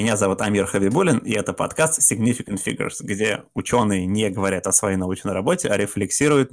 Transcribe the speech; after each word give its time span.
Меня 0.00 0.16
зовут 0.16 0.40
Амир 0.40 0.64
Хавибулин, 0.64 1.18
и 1.18 1.32
это 1.32 1.52
подкаст 1.52 2.00
Significant 2.00 2.58
Figures, 2.64 3.02
где 3.02 3.42
ученые 3.52 4.06
не 4.06 4.30
говорят 4.30 4.66
о 4.66 4.72
своей 4.72 4.96
научной 4.96 5.34
работе, 5.34 5.68
а 5.68 5.76
рефлексируют 5.76 6.52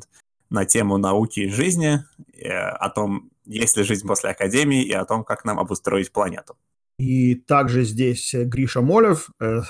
на 0.50 0.66
тему 0.66 0.98
науки 0.98 1.40
и 1.40 1.48
жизни, 1.48 2.04
э, 2.34 2.50
о 2.50 2.90
том, 2.90 3.32
есть 3.46 3.78
ли 3.78 3.84
жизнь 3.84 4.06
после 4.06 4.32
академии, 4.32 4.84
и 4.84 4.92
о 4.92 5.06
том, 5.06 5.24
как 5.24 5.46
нам 5.46 5.62
обустроить 5.62 6.12
планету. 6.12 6.58
И 7.00 7.36
также 7.36 7.84
здесь 7.84 8.34
Гриша 8.34 8.82
Молев, 8.82 9.30
э, 9.40 9.62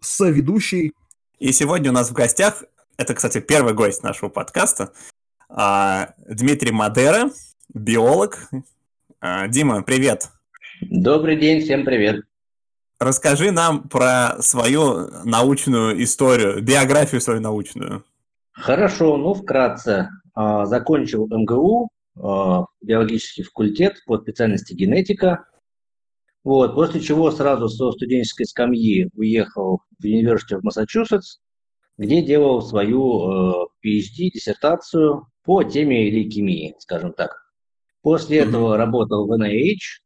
соведущий. 0.00 0.92
И 1.38 1.52
сегодня 1.52 1.90
у 1.90 1.94
нас 1.94 2.10
в 2.10 2.14
гостях, 2.14 2.64
это, 2.96 3.14
кстати, 3.14 3.38
первый 3.38 3.74
гость 3.74 4.02
нашего 4.02 4.28
подкаста, 4.28 4.92
а, 5.48 6.14
Дмитрий 6.28 6.72
Мадера, 6.72 7.30
биолог. 7.72 8.50
А, 9.20 9.46
Дима, 9.46 9.84
привет. 9.84 10.30
Добрый 10.80 11.36
день, 11.36 11.60
всем 11.60 11.84
привет. 11.84 12.24
Расскажи 13.00 13.50
нам 13.50 13.88
про 13.88 14.36
свою 14.42 15.08
научную 15.24 16.02
историю, 16.02 16.62
биографию 16.62 17.22
свою 17.22 17.40
научную. 17.40 18.04
Хорошо, 18.52 19.16
ну 19.16 19.32
вкратце. 19.32 20.10
А, 20.34 20.66
закончил 20.66 21.26
МГУ, 21.26 21.88
а, 22.18 22.66
биологический 22.82 23.42
факультет 23.42 24.02
по 24.04 24.18
специальности 24.18 24.74
генетика. 24.74 25.46
Вот, 26.44 26.74
после 26.74 27.00
чего 27.00 27.30
сразу 27.30 27.70
со 27.70 27.90
студенческой 27.92 28.44
скамьи 28.44 29.08
уехал 29.14 29.80
в 29.98 30.04
университет 30.04 30.60
в 30.60 30.64
Массачусетс, 30.64 31.38
где 31.96 32.20
делал 32.20 32.60
свою 32.60 33.70
PhD, 33.82 34.28
диссертацию 34.34 35.26
по 35.42 35.62
теме 35.62 36.10
лейкемии, 36.10 36.76
скажем 36.78 37.14
так. 37.14 37.50
После 38.02 38.40
mm-hmm. 38.40 38.48
этого 38.48 38.76
работал 38.76 39.26
в 39.26 39.32
NIH, 39.32 40.02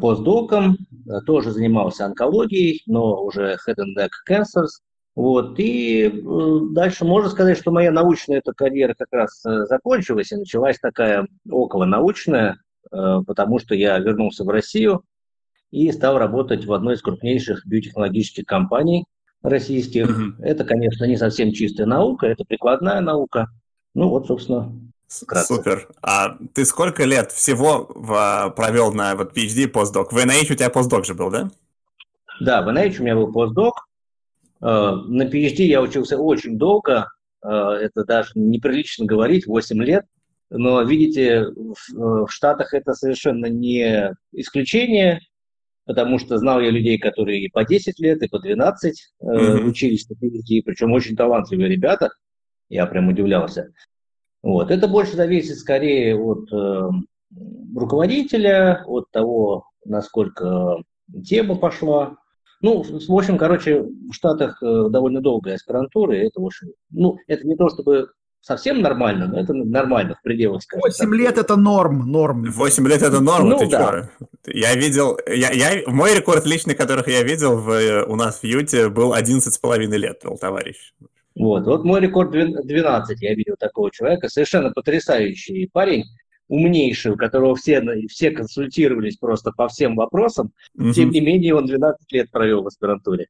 постдоком, 0.00 0.76
э, 1.06 1.20
тоже 1.26 1.50
занимался 1.50 2.06
онкологией, 2.06 2.82
но 2.86 3.22
уже 3.22 3.56
head 3.66 3.76
and 3.76 3.96
neck 3.98 4.10
cancers. 4.28 4.68
Вот, 5.14 5.58
и 5.58 6.06
э, 6.06 6.60
дальше 6.72 7.04
можно 7.04 7.30
сказать, 7.30 7.58
что 7.58 7.70
моя 7.70 7.90
научная 7.90 8.38
эта 8.38 8.52
карьера 8.52 8.94
как 8.96 9.08
раз 9.12 9.40
закончилась, 9.42 10.32
и 10.32 10.36
началась 10.36 10.78
такая 10.78 11.26
околонаучная, 11.50 12.58
потому 12.90 13.58
что 13.58 13.74
я 13.74 13.98
вернулся 13.98 14.44
в 14.44 14.48
Россию 14.48 15.02
и 15.70 15.90
стал 15.90 16.18
работать 16.18 16.66
в 16.66 16.72
одной 16.72 16.94
из 16.94 17.02
крупнейших 17.02 17.66
биотехнологических 17.66 18.44
компаний 18.44 19.06
российских. 19.42 20.08
Mm-hmm. 20.08 20.44
Это, 20.44 20.64
конечно, 20.64 21.04
не 21.04 21.16
совсем 21.16 21.52
чистая 21.52 21.86
наука, 21.86 22.26
это 22.26 22.44
прикладная 22.44 23.00
наука. 23.00 23.48
Ну 23.94 24.08
вот, 24.08 24.26
собственно, 24.26 24.72
Вкратце. 25.20 25.54
Супер. 25.54 25.88
А 26.00 26.36
ты 26.54 26.64
сколько 26.64 27.04
лет 27.04 27.32
всего 27.32 27.90
в, 27.94 28.52
провел 28.56 28.92
на 28.92 29.14
вот 29.14 29.36
PhD 29.36 29.68
постдок? 29.68 30.12
В 30.12 30.16
NIH 30.16 30.52
у 30.52 30.54
тебя 30.54 30.70
постдок 30.70 31.04
же 31.04 31.14
был, 31.14 31.30
да? 31.30 31.50
Да, 32.40 32.62
в 32.62 32.68
NIH 32.68 33.00
у 33.00 33.02
меня 33.02 33.14
был 33.16 33.32
постдок. 33.32 33.86
Э, 34.60 34.64
на 34.64 35.24
PhD 35.24 35.64
я 35.64 35.82
учился 35.82 36.16
очень 36.16 36.56
долго. 36.56 37.08
Э, 37.44 37.48
это 37.48 38.04
даже 38.04 38.32
неприлично 38.34 39.04
говорить, 39.04 39.46
8 39.46 39.82
лет. 39.82 40.06
Но, 40.50 40.82
видите, 40.82 41.46
в 41.94 42.28
Штатах 42.28 42.74
это 42.74 42.92
совершенно 42.92 43.46
не 43.46 44.14
исключение, 44.32 45.20
потому 45.86 46.18
что 46.18 46.36
знал 46.36 46.60
я 46.60 46.70
людей, 46.70 46.98
которые 46.98 47.44
и 47.44 47.50
по 47.50 47.64
10 47.64 47.98
лет, 48.00 48.22
и 48.22 48.28
по 48.28 48.38
12 48.38 49.14
mm-hmm. 49.22 49.64
учились 49.64 50.08
на 50.10 50.14
PhD, 50.14 50.62
причем 50.62 50.92
очень 50.92 51.16
талантливые 51.16 51.70
ребята. 51.70 52.10
Я 52.68 52.86
прям 52.86 53.08
удивлялся. 53.08 53.72
Вот. 54.42 54.70
Это 54.70 54.88
больше 54.88 55.16
зависит 55.16 55.58
скорее 55.58 56.16
от 56.16 56.52
э, 56.52 56.90
руководителя, 57.74 58.82
от 58.86 59.10
того, 59.10 59.66
насколько 59.84 60.82
тема 61.24 61.56
пошла. 61.56 62.16
Ну, 62.60 62.82
в 62.82 63.12
общем, 63.14 63.38
короче, 63.38 63.82
в 63.82 64.12
Штатах 64.12 64.62
э, 64.62 64.86
довольно 64.90 65.20
долгая 65.20 65.56
аспирантура, 65.56 66.16
и 66.16 66.26
это, 66.26 66.40
в 66.40 66.46
общем, 66.46 66.68
ну, 66.90 67.16
это 67.26 67.46
не 67.46 67.56
то 67.56 67.68
чтобы 67.68 68.08
совсем 68.40 68.82
нормально, 68.82 69.28
но 69.28 69.40
это 69.40 69.52
нормально 69.52 70.16
в 70.16 70.22
пределах, 70.22 70.62
скажем 70.62 70.82
8 70.82 70.98
так. 70.98 71.18
лет 71.18 71.38
это 71.38 71.56
норм, 71.56 72.10
норм. 72.10 72.44
8 72.44 72.88
лет 72.88 73.02
это 73.02 73.20
норм, 73.20 73.48
ну, 73.48 73.58
ты 73.58 73.68
да. 73.68 74.10
что? 74.18 74.28
Я 74.46 74.74
видел, 74.74 75.18
я, 75.26 75.50
я, 75.50 75.82
мой 75.86 76.14
рекорд 76.14 76.44
личный, 76.44 76.74
которых 76.74 77.08
я 77.08 77.22
видел 77.22 77.56
в, 77.56 78.04
у 78.06 78.16
нас 78.16 78.40
в 78.40 78.44
Юте, 78.44 78.88
был 78.88 79.14
11,5 79.14 79.78
лет, 79.96 80.20
был 80.24 80.36
товарищ. 80.36 80.92
Вот, 81.34 81.66
вот 81.66 81.84
мой 81.84 82.00
рекорд 82.00 82.30
12, 82.30 83.22
я 83.22 83.34
видел 83.34 83.54
такого 83.58 83.90
человека, 83.90 84.28
совершенно 84.28 84.70
потрясающий 84.70 85.68
парень, 85.72 86.04
умнейший, 86.48 87.12
у 87.12 87.16
которого 87.16 87.56
все, 87.56 87.82
все 88.08 88.30
консультировались 88.30 89.16
просто 89.16 89.52
по 89.52 89.68
всем 89.68 89.96
вопросам, 89.96 90.52
угу. 90.76 90.92
тем 90.92 91.10
не 91.10 91.20
менее 91.20 91.54
он 91.54 91.66
12 91.66 92.12
лет 92.12 92.30
провел 92.30 92.62
в 92.62 92.66
аспирантуре. 92.66 93.28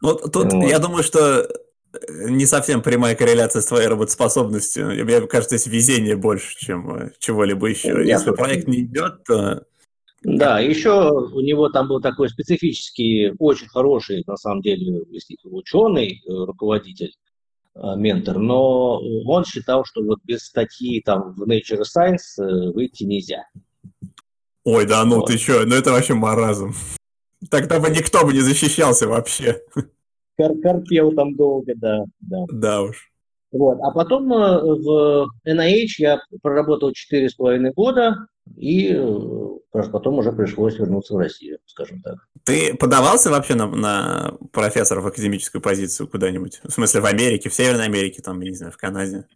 Вот 0.00 0.32
тут 0.32 0.52
вот. 0.52 0.64
я 0.64 0.78
думаю, 0.78 1.02
что 1.02 1.48
э, 1.92 2.28
не 2.28 2.46
совсем 2.46 2.82
прямая 2.82 3.14
корреляция 3.14 3.62
с 3.62 3.66
твоей 3.66 3.88
работоспособностью. 3.88 4.86
Мне 5.04 5.20
кажется, 5.26 5.56
здесь 5.56 5.72
везение 5.72 6.16
больше, 6.16 6.56
чем 6.58 6.90
э, 6.96 7.10
чего-либо 7.18 7.66
еще. 7.68 7.94
Нет, 7.94 8.06
Если 8.06 8.30
проект 8.32 8.68
не 8.68 8.82
идет, 8.82 9.24
то 9.24 9.64
да, 10.22 10.58
еще 10.58 11.10
у 11.10 11.40
него 11.40 11.68
там 11.68 11.88
был 11.88 12.00
такой 12.00 12.28
специфический, 12.28 13.32
очень 13.38 13.68
хороший, 13.68 14.24
на 14.26 14.36
самом 14.36 14.62
деле, 14.62 15.04
ученый, 15.44 16.22
э, 16.26 16.30
руководитель, 16.44 17.14
э, 17.74 17.80
ментор, 17.96 18.38
но 18.38 19.00
он 19.26 19.44
считал, 19.44 19.84
что 19.84 20.02
вот 20.02 20.18
без 20.24 20.44
статьи 20.44 21.00
там 21.02 21.34
в 21.34 21.48
Nature 21.48 21.82
Science 21.82 22.42
э, 22.42 22.72
выйти 22.72 23.04
нельзя. 23.04 23.44
Ой, 24.64 24.86
да 24.86 25.04
ну 25.04 25.20
вот. 25.20 25.26
ты 25.26 25.38
что, 25.38 25.64
ну 25.64 25.76
это 25.76 25.92
вообще 25.92 26.14
маразм. 26.14 26.72
Тогда 27.48 27.78
бы 27.78 27.88
никто 27.90 28.26
бы 28.26 28.32
не 28.32 28.40
защищался 28.40 29.06
вообще. 29.06 29.62
Кор 30.36 30.58
корпел 30.60 31.12
там 31.12 31.36
долго, 31.36 31.74
да, 31.76 32.04
да. 32.20 32.44
Да 32.48 32.82
уж. 32.82 33.12
Вот. 33.52 33.78
А 33.82 33.92
потом 33.92 34.28
в 34.28 35.28
NIH 35.46 35.86
я 35.98 36.20
проработал 36.42 36.90
4,5 36.90 37.72
года, 37.72 38.26
и 38.56 38.94
потом 39.92 40.18
уже 40.18 40.32
пришлось 40.32 40.78
вернуться 40.78 41.14
в 41.14 41.18
Россию, 41.18 41.58
скажем 41.66 42.00
так. 42.02 42.16
Ты 42.44 42.74
подавался 42.74 43.30
вообще 43.30 43.54
на, 43.54 43.66
на 43.66 44.38
профессора 44.52 45.00
в 45.00 45.06
академическую 45.06 45.62
позицию 45.62 46.08
куда-нибудь? 46.08 46.60
В 46.64 46.70
смысле, 46.70 47.00
в 47.00 47.06
Америке, 47.06 47.48
в 47.48 47.54
Северной 47.54 47.84
Америке, 47.84 48.22
там, 48.22 48.40
я 48.40 48.50
не 48.50 48.56
знаю, 48.56 48.72
в 48.72 48.76
Канаде? 48.76 49.26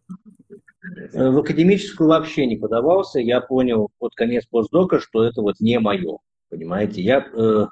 В 1.13 1.39
академическую 1.39 2.09
вообще 2.09 2.47
не 2.47 2.57
подавался. 2.57 3.21
Я 3.21 3.41
понял 3.41 3.91
под 3.99 4.15
конец 4.15 4.47
постдока, 4.47 5.01
что 5.01 5.25
это 5.25 5.43
вот 5.43 5.61
не 5.61 5.79
мое. 5.79 6.19
Понимаете, 6.51 7.01
я 7.01 7.27
э, 7.33 7.67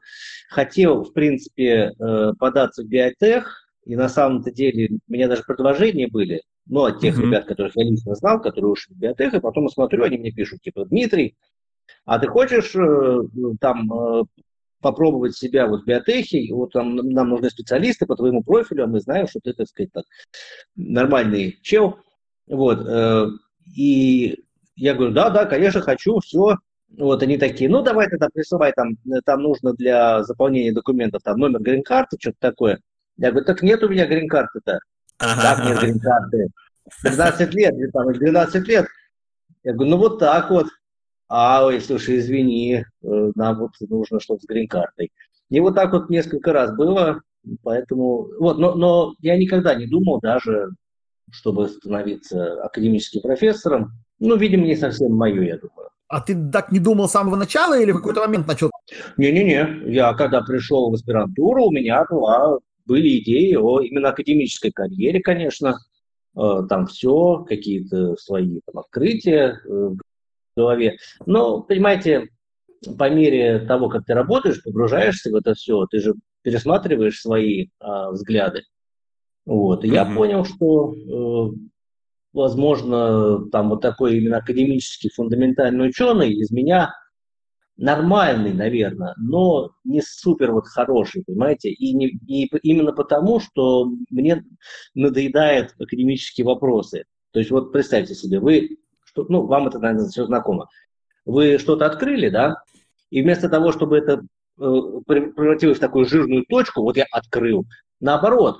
хотел, 0.49 1.05
в 1.05 1.13
принципе, 1.13 1.93
э, 1.99 2.33
податься 2.39 2.83
в 2.83 2.87
биотех, 2.87 3.69
и 3.85 3.95
на 3.95 4.09
самом-то 4.09 4.51
деле 4.51 4.99
у 5.07 5.13
меня 5.13 5.29
даже 5.29 5.43
предложения 5.43 6.09
были, 6.09 6.43
ну, 6.67 6.85
от 6.85 7.01
тех 7.01 7.19
mm-hmm. 7.19 7.23
ребят, 7.23 7.47
которых 7.47 7.73
я 7.77 7.85
лично 7.85 8.15
знал, 8.15 8.41
которые 8.41 8.71
ушли 8.71 8.95
в 8.95 8.99
биотех, 8.99 9.35
и 9.35 9.41
потом 9.41 9.69
смотрю, 9.69 10.05
они 10.05 10.19
мне 10.19 10.31
пишут, 10.31 10.63
типа, 10.63 10.85
Дмитрий, 10.85 11.37
а 12.05 12.19
ты 12.19 12.29
хочешь 12.29 12.75
э, 12.75 13.19
там 13.61 13.93
э, 13.93 14.23
попробовать 14.81 15.37
себя 15.37 15.67
вот 15.67 15.83
в 15.83 15.85
биотехе, 15.85 16.53
вот 16.53 16.73
там 16.73 16.97
нам 16.97 17.29
нужны 17.29 17.51
специалисты 17.51 18.07
по 18.07 18.17
твоему 18.17 18.43
профилю, 18.43 18.85
а 18.85 18.87
мы 18.87 19.01
знаем, 19.01 19.27
что 19.27 19.41
ты, 19.41 19.53
так 19.53 19.67
сказать, 19.69 19.93
так, 19.93 20.05
нормальный 20.77 21.59
чел. 21.63 21.99
Вот. 22.47 22.87
Э, 22.87 23.27
и 23.77 24.45
я 24.77 24.95
говорю, 24.95 25.13
да, 25.13 25.31
да, 25.31 25.45
конечно, 25.45 25.81
хочу, 25.81 26.19
все. 26.21 26.57
Вот 26.99 27.23
они 27.23 27.39
такие, 27.39 27.71
ну 27.71 27.83
давай 27.83 28.09
тогда 28.09 28.29
присылай, 28.33 28.73
там, 28.73 28.97
там 29.25 29.43
нужно 29.43 29.75
для 29.75 30.25
заполнения 30.25 30.73
документов 30.73 31.23
там 31.23 31.39
номер 31.39 31.61
грин-карты, 31.61 32.17
что-то 32.19 32.39
такое. 32.41 32.81
Я 33.17 33.31
говорю, 33.31 33.47
так 33.47 33.63
нет 33.63 33.83
у 33.85 33.89
меня 33.89 34.07
грин-карты-то. 34.07 34.81
Ага, 35.21 35.43
как 35.43 35.65
нет 35.65 35.81
грин-карты? 35.81 36.49
12 37.03 37.55
лет, 37.55 37.93
там, 37.93 38.13
12 38.13 38.69
лет. 38.69 38.87
Я 39.63 39.75
говорю, 39.75 39.91
ну 39.91 39.97
вот 39.99 40.19
так 40.19 40.51
вот 40.51 40.67
а, 41.33 41.65
ой, 41.65 41.81
слушай, 41.81 42.19
извини, 42.19 42.85
э, 43.05 43.33
нам 43.37 43.61
вот 43.61 43.71
нужно 43.89 44.19
что-то 44.19 44.43
с 44.43 44.47
грин-картой. 44.47 45.13
И 45.49 45.61
вот 45.61 45.77
так 45.77 45.93
вот 45.93 46.11
несколько 46.11 46.53
раз 46.53 46.75
было, 46.75 47.21
поэтому, 47.63 48.27
вот, 48.41 48.59
но, 48.59 48.75
но 48.75 49.15
я 49.21 49.39
никогда 49.39 49.77
не 49.77 49.87
думал 49.87 50.19
даже, 50.21 50.71
чтобы 51.31 51.69
становиться 51.69 52.61
академическим 52.65 53.21
профессором. 53.21 53.93
Ну, 54.19 54.37
видимо, 54.37 54.65
не 54.65 54.75
совсем 54.75 55.13
мое, 55.13 55.43
я 55.43 55.57
думаю. 55.57 55.91
А 56.09 56.21
ты 56.21 56.35
так 56.51 56.73
не 56.73 56.81
думал 56.81 57.09
с 57.09 57.13
самого 57.13 57.37
начала 57.37 57.79
или 57.79 57.93
в 57.93 57.99
какой-то 57.99 58.23
момент 58.23 58.49
начал? 58.49 58.73
Не-не-не, 59.17 59.93
я 59.93 60.13
когда 60.15 60.41
пришел 60.41 60.91
в 60.91 60.95
аспирантуру, 60.95 61.67
у 61.67 61.71
меня 61.71 62.05
была, 62.11 62.59
были 62.87 63.19
идеи 63.19 63.55
о 63.55 63.81
именно 63.81 64.09
академической 64.11 64.71
карьере, 64.71 65.21
конечно. 65.21 65.77
Э, 66.37 66.63
там 66.69 66.87
все, 66.87 67.45
какие-то 67.49 68.17
свои 68.17 68.61
там, 68.67 68.79
открытия 68.79 69.61
э, 69.65 69.91
голове. 70.57 70.97
Но, 71.27 71.63
понимаете, 71.63 72.29
по 72.99 73.11
мере 73.11 73.61
того, 73.61 73.89
как 73.89 74.05
ты 74.05 74.15
работаешь, 74.15 74.63
погружаешься 74.63 75.31
в 75.31 75.35
это 75.35 75.55
все, 75.55 75.87
ты 75.91 76.01
же 76.01 76.15
пересматриваешь 76.43 77.21
свои 77.21 77.69
а, 77.79 78.11
взгляды. 78.11 78.63
Вот. 79.45 79.85
И 79.85 79.89
mm-hmm. 79.89 79.95
я 79.95 80.05
понял, 80.07 80.45
что, 80.45 80.95
э, 80.95 81.57
возможно, 82.33 83.49
там 83.51 83.71
вот 83.71 83.83
такой 83.83 84.19
именно 84.19 84.39
академический 84.39 85.11
фундаментальный 85.15 85.89
ученый 85.89 86.33
из 86.33 86.51
меня 86.51 86.95
нормальный, 87.81 88.53
наверное, 88.53 89.15
но 89.17 89.71
не 89.85 90.03
супер 90.03 90.53
вот 90.53 90.67
хороший, 90.67 91.25
понимаете? 91.25 91.71
И, 91.71 91.95
не, 91.95 92.09
и 92.09 92.51
именно 92.63 92.93
потому, 92.93 93.41
что 93.41 93.91
мне 94.11 94.45
надоедают 94.95 95.75
академические 95.79 96.45
вопросы. 96.45 97.05
То 97.33 97.39
есть 97.41 97.51
вот 97.51 97.73
представьте 97.73 98.15
себе, 98.15 98.39
вы, 98.39 98.77
что, 99.05 99.25
ну, 99.29 99.47
вам 99.47 99.69
это, 99.69 99.79
наверное, 99.79 100.09
все 100.09 100.27
знакомо. 100.27 100.69
Вы 101.25 101.59
что-то 101.59 101.87
открыли, 101.87 102.29
да, 102.29 102.63
и 103.09 103.23
вместо 103.23 103.49
того, 103.49 103.73
чтобы 103.73 103.97
это 103.97 104.23
э, 104.59 104.73
превратилось 105.07 105.79
в 105.79 105.81
такую 105.81 106.05
жирную 106.05 106.45
точку, 106.49 106.83
вот 106.83 106.99
я 106.99 107.07
открыл, 107.11 107.65
наоборот, 107.99 108.59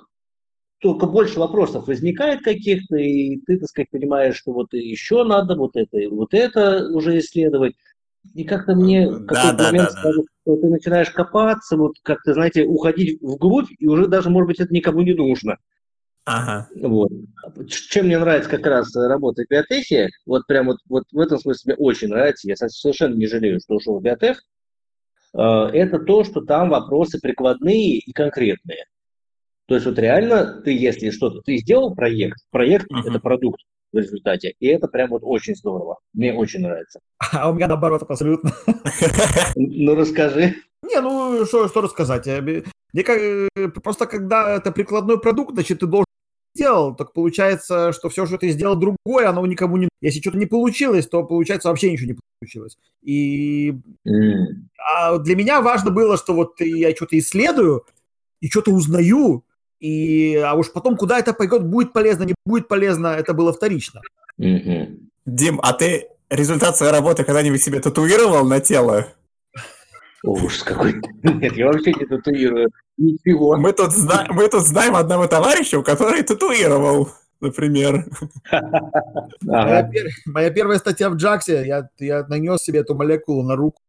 только 0.81 1.07
больше 1.07 1.39
вопросов 1.39 1.89
возникает 1.89 2.43
каких-то, 2.43 2.97
и 2.97 3.37
ты, 3.47 3.59
так 3.59 3.69
сказать, 3.69 3.91
понимаешь, 3.91 4.37
что 4.37 4.53
вот 4.53 4.73
еще 4.73 5.25
надо 5.25 5.57
вот 5.57 5.77
это, 5.77 5.99
вот 6.11 6.33
это 6.33 6.89
уже 6.91 7.19
исследовать. 7.19 7.75
И 8.35 8.45
как-то 8.45 8.75
мне 8.75 9.09
в 9.09 9.27
какой-то 9.27 9.57
да, 9.57 9.65
момент 9.65 9.89
да, 9.89 9.95
да, 9.95 10.01
сказать, 10.01 10.27
что 10.43 10.57
ты 10.57 10.69
начинаешь 10.69 11.11
копаться, 11.11 11.77
вот 11.77 11.95
как-то, 12.03 12.35
знаете, 12.35 12.65
уходить 12.65 13.21
вглубь, 13.23 13.71
и 13.79 13.87
уже 13.87 14.07
даже, 14.07 14.31
может 14.31 14.49
быть, 14.49 14.61
это 14.61 14.73
никому 14.73 15.03
не 15.03 15.15
нужно. 15.15 15.57
Ага. 16.27 16.69
Вот. 16.77 17.11
Чем 17.69 18.07
мне 18.07 18.19
нравится 18.19 18.51
как 18.51 18.67
раз 18.67 18.95
работа 18.95 19.43
в 19.43 19.51
биотехе, 19.51 20.11
вот 20.27 20.47
прям 20.47 20.67
вот, 20.67 20.77
вот 20.89 21.05
в 21.11 21.19
этом 21.19 21.39
смысле 21.39 21.75
мне 21.75 21.87
очень 21.87 22.09
нравится, 22.09 22.49
я 22.49 22.57
совершенно 22.57 23.15
не 23.15 23.27
жалею, 23.27 23.59
что 23.61 23.77
ушел 23.77 23.99
в 23.99 24.03
биотех, 24.03 24.43
э, 25.35 25.41
это 25.41 25.99
то, 25.99 26.23
что 26.23 26.43
там 26.43 26.69
вопросы 26.69 27.19
прикладные 27.21 27.99
и 27.99 28.13
конкретные. 28.13 28.85
То 29.71 29.77
есть 29.77 29.87
вот 29.87 30.01
реально 30.01 30.61
ты, 30.65 30.73
если 30.73 31.11
что-то, 31.11 31.43
ты 31.43 31.57
сделал 31.59 31.95
проект, 31.95 32.41
проект 32.51 32.91
uh-huh. 32.91 33.09
это 33.09 33.21
продукт 33.21 33.61
в 33.93 33.99
результате, 33.99 34.53
и 34.59 34.67
это 34.67 34.89
прям 34.89 35.11
вот 35.11 35.21
очень 35.23 35.55
здорово. 35.55 36.01
Мне 36.13 36.35
очень 36.35 36.63
нравится. 36.63 36.99
А 37.33 37.49
у 37.49 37.55
меня 37.55 37.69
наоборот 37.69 38.03
абсолютно. 38.03 38.51
Ну 39.55 39.95
расскажи. 39.95 40.57
Не, 40.83 41.01
ну 41.01 41.45
что, 41.45 41.69
что 41.69 41.83
рассказать? 41.83 42.27
Мне 42.27 43.05
как, 43.05 43.21
просто 43.81 44.07
когда 44.07 44.57
это 44.57 44.73
прикладной 44.73 45.21
продукт, 45.21 45.55
значит, 45.55 45.79
ты 45.79 45.87
должен 45.87 46.07
сделал, 46.53 46.97
так 46.97 47.13
получается, 47.13 47.93
что 47.93 48.09
все, 48.09 48.27
что 48.27 48.39
ты 48.39 48.49
сделал 48.49 48.75
другое, 48.75 49.29
оно 49.29 49.47
никому 49.47 49.77
не... 49.77 49.89
Если 50.01 50.21
что-то 50.21 50.39
не 50.39 50.47
получилось, 50.47 51.07
то 51.07 51.23
получается 51.23 51.69
вообще 51.69 51.93
ничего 51.93 52.15
не 52.15 52.19
получилось. 52.41 52.77
И 53.03 53.71
mm. 54.05 54.47
а 54.97 55.19
для 55.19 55.37
меня 55.37 55.61
важно 55.61 55.93
было, 55.93 56.17
что 56.17 56.35
вот 56.35 56.61
я 56.61 56.91
что-то 56.91 57.17
исследую 57.17 57.85
и 58.41 58.49
что-то 58.49 58.73
узнаю, 58.73 59.45
и, 59.81 60.37
а 60.37 60.55
уж 60.55 60.73
потом, 60.73 60.97
куда 60.97 61.19
это 61.19 61.33
пойдет, 61.33 61.65
будет 61.65 61.93
полезно, 61.93 62.25
не 62.25 62.35
будет 62.45 62.69
полезно, 62.69 63.09
это 63.09 63.33
было 63.33 63.53
вторично. 63.53 64.03
Mm-hmm. 64.39 64.99
Дим, 65.27 65.61
а 65.63 65.73
ты 65.73 66.09
результат 66.29 66.77
своей 66.77 66.93
работы 66.93 67.25
когда-нибудь 67.25 67.63
себе 67.63 67.81
татуировал 67.81 68.45
на 68.47 68.61
тело? 68.61 69.09
Ужас 70.23 70.63
какой. 70.63 70.95
Нет, 71.23 71.57
я 71.57 71.67
вообще 71.67 71.93
не 71.93 72.07
татуирую. 72.07 72.69
Ничего. 72.99 73.57
Мы 73.57 73.73
тут, 73.73 73.93
зна- 73.93 74.27
мы 74.31 74.49
тут 74.49 74.67
знаем 74.67 74.95
одного 74.97 75.27
товарища, 75.27 75.83
который 75.83 76.23
татуировал, 76.23 77.09
например. 77.41 78.05
Моя, 79.41 79.91
пер- 79.91 80.11
моя 80.27 80.51
первая 80.51 80.79
статья 80.79 81.09
в 81.09 81.17
Джаксе, 81.17 81.67
я, 81.67 81.89
я 81.99 82.27
нанес 82.27 82.61
себе 82.61 82.81
эту 82.81 82.95
молекулу 82.95 83.43
на 83.43 83.57
руку. 83.57 83.81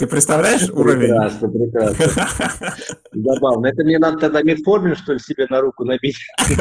Ты 0.00 0.06
представляешь 0.06 0.70
уровень? 0.70 1.08
Прекрасно, 1.08 1.48
прекрасно. 1.50 2.74
Забавно. 3.12 3.66
Это 3.66 3.84
мне 3.84 3.98
надо 3.98 4.16
тогда 4.16 4.42
метформин, 4.42 4.96
что 4.96 5.12
ли, 5.12 5.18
себе 5.18 5.46
на 5.50 5.60
руку 5.60 5.84
набить? 5.84 6.16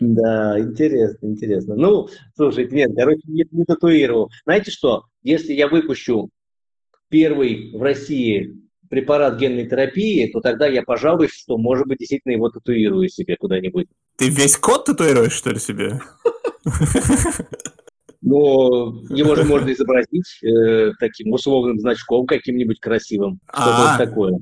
Да, 0.00 0.58
интересно, 0.58 1.26
интересно. 1.26 1.76
Ну, 1.76 2.08
слушай, 2.34 2.66
нет, 2.68 2.90
короче, 2.96 3.20
не, 3.28 3.46
не 3.52 3.64
татуировал. 3.64 4.32
Знаете 4.44 4.72
что, 4.72 5.04
если 5.22 5.52
я 5.52 5.68
выпущу 5.68 6.30
первый 7.08 7.70
в 7.72 7.80
России 7.80 8.56
препарат 8.90 9.38
генной 9.38 9.68
терапии, 9.68 10.28
то 10.32 10.40
тогда 10.40 10.66
я 10.66 10.82
пожалуй, 10.82 11.28
что, 11.28 11.56
может 11.56 11.86
быть, 11.86 11.98
действительно 11.98 12.32
его 12.32 12.50
татуирую 12.50 13.08
себе 13.08 13.36
куда-нибудь. 13.36 13.86
Ты 14.16 14.28
весь 14.30 14.56
код 14.56 14.86
татуируешь, 14.86 15.34
что 15.34 15.50
ли, 15.50 15.60
себе? 15.60 16.00
но 18.22 19.02
его 19.10 19.34
же 19.34 19.44
можно 19.44 19.72
изобразить 19.72 20.42
э, 20.42 20.92
таким 20.98 21.32
условным 21.32 21.78
значком 21.78 22.26
каким-нибудь 22.26 22.80
красивым. 22.80 23.40
Что-то 23.52 23.96
такое. 23.98 24.38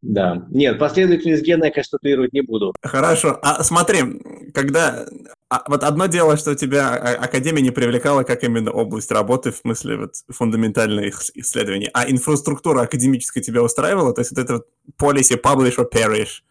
Да. 0.00 0.46
Нет, 0.50 0.78
последовательность 0.78 1.42
гена 1.42 1.64
я, 1.64 1.70
конечно, 1.72 1.98
татуировать 1.98 2.32
не 2.32 2.42
буду. 2.42 2.72
Хорошо. 2.82 3.38
А 3.42 3.64
смотри, 3.64 4.22
когда... 4.54 5.06
А, 5.50 5.64
вот 5.66 5.82
одно 5.82 6.06
дело, 6.06 6.36
что 6.36 6.54
тебя 6.54 6.94
а, 6.94 7.24
Академия 7.24 7.62
не 7.62 7.70
привлекала 7.70 8.22
как 8.22 8.44
именно 8.44 8.70
область 8.70 9.10
работы, 9.10 9.50
в 9.50 9.56
смысле 9.56 9.96
вот 9.96 10.12
фундаментальных 10.28 11.30
исследований, 11.34 11.90
а 11.94 12.08
инфраструктура 12.08 12.82
академическая 12.82 13.42
тебя 13.42 13.62
устраивала? 13.62 14.14
То 14.14 14.20
есть 14.20 14.30
вот 14.30 14.38
это 14.38 14.52
вот 14.54 14.66
policy 15.00 15.40
publish 15.40 15.78
or 15.78 15.90
perish, 15.92 16.42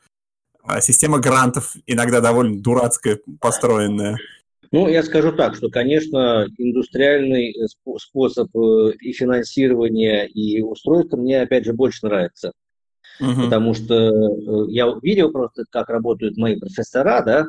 а 0.64 0.82
система 0.82 1.20
грантов 1.20 1.76
иногда 1.86 2.20
довольно 2.20 2.60
дурацкая, 2.60 3.20
построенная. 3.40 4.18
Ну, 4.72 4.88
я 4.88 5.04
скажу 5.04 5.32
так, 5.32 5.56
что, 5.56 5.70
конечно, 5.70 6.48
индустриальный 6.58 7.52
э, 7.52 7.68
способ 7.98 8.56
э, 8.56 8.94
и 9.00 9.14
финансирования, 9.14 10.26
и 10.26 10.62
устройства 10.62 11.18
мне, 11.18 11.42
опять 11.42 11.66
же, 11.66 11.74
больше 11.74 12.06
нравится. 12.06 12.52
Угу. 13.20 13.44
Потому 13.44 13.74
что 13.74 13.96
э, 13.96 14.66
я 14.70 14.94
видел 15.02 15.32
просто, 15.32 15.64
как 15.70 15.90
работают 15.90 16.38
мои 16.38 16.60
профессора, 16.60 17.22
да, 17.22 17.48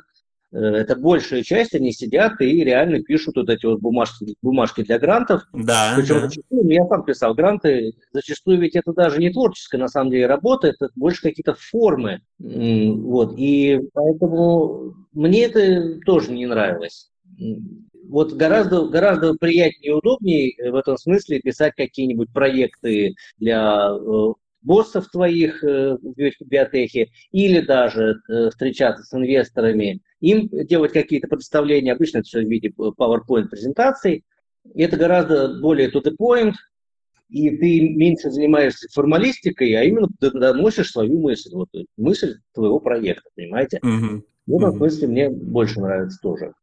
это 0.51 0.97
большая 0.97 1.43
часть, 1.43 1.75
они 1.75 1.93
сидят 1.93 2.41
и 2.41 2.65
реально 2.65 3.03
пишут 3.03 3.37
вот 3.37 3.51
эти 3.51 3.67
вот 3.67 3.81
бумажки, 3.81 4.35
бумажки 4.41 4.83
для 4.83 4.99
грантов. 4.99 5.43
Да, 5.53 5.93
Причем 5.95 6.15
да. 6.15 6.21
зачастую, 6.23 6.65
ну, 6.65 6.71
я 6.71 6.87
сам 6.87 7.05
писал 7.05 7.35
гранты, 7.35 7.93
зачастую 8.13 8.59
ведь 8.59 8.75
это 8.75 8.95
даже 8.95 9.19
не 9.19 9.31
творческая 9.31 9.77
на 9.77 9.89
самом 9.89 10.11
деле 10.11 10.27
работа, 10.27 10.69
это 10.69 10.89
больше 10.97 11.21
какие-то 11.21 11.55
формы. 11.55 12.23
Вот. 12.39 13.35
И 13.37 13.79
поэтому 13.93 14.95
мне 15.13 15.45
это 15.45 16.01
тоже 16.07 16.33
не 16.33 16.47
нравилось. 16.47 17.08
Вот 18.09 18.33
гораздо, 18.33 18.89
гораздо 18.89 19.35
приятнее 19.35 19.93
и 19.93 19.95
удобнее 19.95 20.71
в 20.71 20.75
этом 20.75 20.97
смысле 20.97 21.41
писать 21.41 21.75
какие-нибудь 21.77 22.33
проекты 22.33 23.15
для 23.39 23.91
э, 23.91 24.33
боссов 24.63 25.09
твоих 25.11 25.63
э, 25.63 25.97
в 26.01 26.15
биотехе 26.47 27.09
или 27.33 27.61
даже 27.61 28.21
э, 28.29 28.51
встречаться 28.51 29.05
с 29.05 29.15
инвесторами, 29.15 30.01
им 30.21 30.49
делать 30.49 30.93
какие-то 30.93 31.29
представления, 31.29 31.93
обычно 31.93 32.19
это 32.19 32.29
все 32.29 32.41
в 32.41 32.49
виде 32.49 32.69
PowerPoint 32.71 33.49
презентаций. 33.49 34.25
Это 34.75 34.97
гораздо 34.97 35.61
более 35.61 35.91
to 35.91 36.03
the 36.03 36.15
point, 36.19 36.55
и 37.29 37.51
ты 37.57 37.89
меньше 37.91 38.31
занимаешься 38.31 38.89
формалистикой, 38.93 39.75
а 39.75 39.85
именно 39.85 40.09
доносишь 40.21 40.91
свою 40.91 41.21
мысль, 41.21 41.51
вот 41.53 41.69
мысль 41.97 42.37
твоего 42.55 42.81
проекта, 42.81 43.29
понимаете? 43.35 43.81
Mm-hmm. 43.85 44.23
В 44.47 44.57
этом 44.57 44.77
смысле 44.77 45.09
мне 45.09 45.31
больше 45.31 45.81
нравится 45.81 46.19
тоже. 46.23 46.55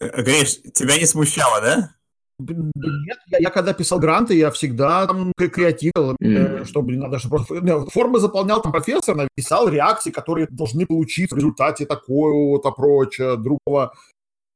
Э, 0.00 0.22
Гриш, 0.22 0.60
тебя 0.74 0.98
не 0.98 1.06
смущало, 1.06 1.60
да? 1.60 1.90
Нет, 2.38 3.18
я, 3.28 3.38
я 3.38 3.50
когда 3.50 3.72
писал 3.72 4.00
гранты, 4.00 4.34
я 4.34 4.50
всегда 4.50 5.06
там 5.06 5.32
креативил, 5.36 6.16
mm. 6.20 6.64
чтобы 6.64 6.96
надо, 6.96 7.20
чтобы 7.20 7.44
просто 7.44 7.90
формы 7.90 8.18
заполнял 8.18 8.60
там 8.60 8.72
профессор, 8.72 9.14
написал 9.14 9.68
реакции, 9.68 10.10
которые 10.10 10.48
должны 10.50 10.84
получиться 10.84 11.34
в 11.34 11.38
результате 11.38 11.86
такого 11.86 12.50
вот 12.50 12.66
approach 12.66 13.22
а, 13.22 13.36
другого. 13.36 13.94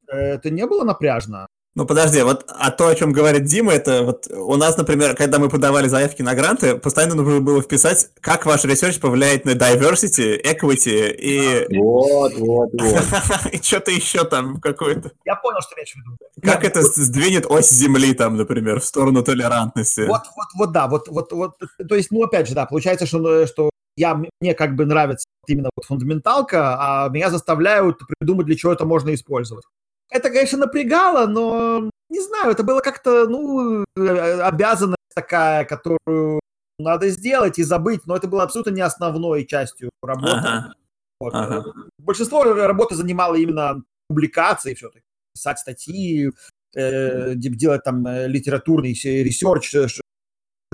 Это 0.09 0.51
не 0.51 0.67
было 0.67 0.85
напряжно. 0.85 1.47
Ну 1.79 1.87
подожди, 1.87 2.21
вот 2.23 2.45
а 2.49 2.73
то, 2.73 2.89
о 2.89 2.95
чем 2.97 3.13
говорит 3.13 3.45
Дима, 3.45 3.71
это 3.73 4.03
вот 4.03 4.27
у 4.33 4.57
нас, 4.57 4.77
например, 4.77 5.15
когда 5.15 5.39
мы 5.39 5.49
подавали 5.49 5.87
заявки 5.87 6.23
на 6.23 6.35
гранты, 6.35 6.75
постоянно 6.75 7.15
нужно 7.15 7.41
было 7.41 7.63
вписать, 7.63 8.11
как 8.21 8.47
ваш 8.47 8.65
research 8.65 8.99
повлияет 8.99 9.45
на 9.45 9.51
diversity, 9.51 10.43
equity 10.43 11.09
и... 11.17 11.79
Вот, 11.79 12.35
вот, 12.35 12.71
вот. 12.73 13.05
И 13.53 13.63
что-то 13.63 13.93
еще 13.93 14.25
там 14.25 14.61
какое-то. 14.61 15.13
Я 15.25 15.37
понял, 15.37 15.61
что 15.61 15.77
речь 15.77 15.95
веду. 15.95 16.17
Как 16.43 16.65
это 16.65 16.83
сдвинет 16.83 17.47
ось 17.49 17.71
Земли 17.71 18.13
там, 18.13 18.37
например, 18.37 18.81
в 18.81 18.85
сторону 18.85 19.23
толерантности. 19.23 20.01
Вот, 20.01 20.23
вот, 20.35 20.49
вот, 20.57 20.73
да, 20.73 20.89
вот, 20.89 21.07
вот, 21.07 21.31
вот, 21.31 21.61
то 21.89 21.95
есть, 21.95 22.11
ну, 22.11 22.25
опять 22.25 22.49
же, 22.49 22.57
да, 22.57 22.67
получается, 22.67 23.07
что, 23.07 23.47
что 23.47 23.71
я, 23.97 24.17
мне 24.17 24.55
как 24.55 24.75
бы 24.75 24.85
нравится 24.85 25.29
именно 25.47 25.71
вот 25.77 25.85
фундаменталка, 25.85 27.05
а 27.05 27.09
меня 27.09 27.31
заставляют 27.31 28.01
придумать, 28.19 28.47
для 28.47 28.57
чего 28.57 28.73
это 28.73 28.85
можно 28.85 29.15
использовать. 29.15 29.63
Это, 30.11 30.31
конечно, 30.31 30.59
напрягало, 30.59 31.27
но 31.27 31.91
не 32.09 32.21
знаю, 32.21 32.53
это 32.53 32.63
было 32.63 32.81
как-то, 32.81 33.29
ну, 33.29 33.85
э, 33.97 34.41
обязанность 34.41 34.97
такая, 35.15 35.65
которую 35.65 36.41
надо 36.79 37.11
сделать 37.11 37.59
и 37.59 37.63
забыть, 37.63 38.07
но 38.07 38.17
это 38.17 38.29
было 38.29 38.45
абсолютно 38.45 38.71
не 38.71 38.81
основной 38.81 39.45
частью 39.45 39.91
работы. 40.03 40.33
Ага. 40.33 40.75
Вот. 41.21 41.35
Ага. 41.35 41.65
Большинство 41.99 42.45
работы 42.45 42.95
занимало 42.95 43.35
именно 43.35 43.83
публикации 44.09 44.75
все-таки, 44.75 45.05
писать 45.35 45.59
статьи, 45.59 46.31
э, 46.75 47.35
делать 47.35 47.83
там 47.85 48.07
э, 48.07 48.29
литературный 48.29 48.93
research, 48.93 49.75
э, 49.75 49.87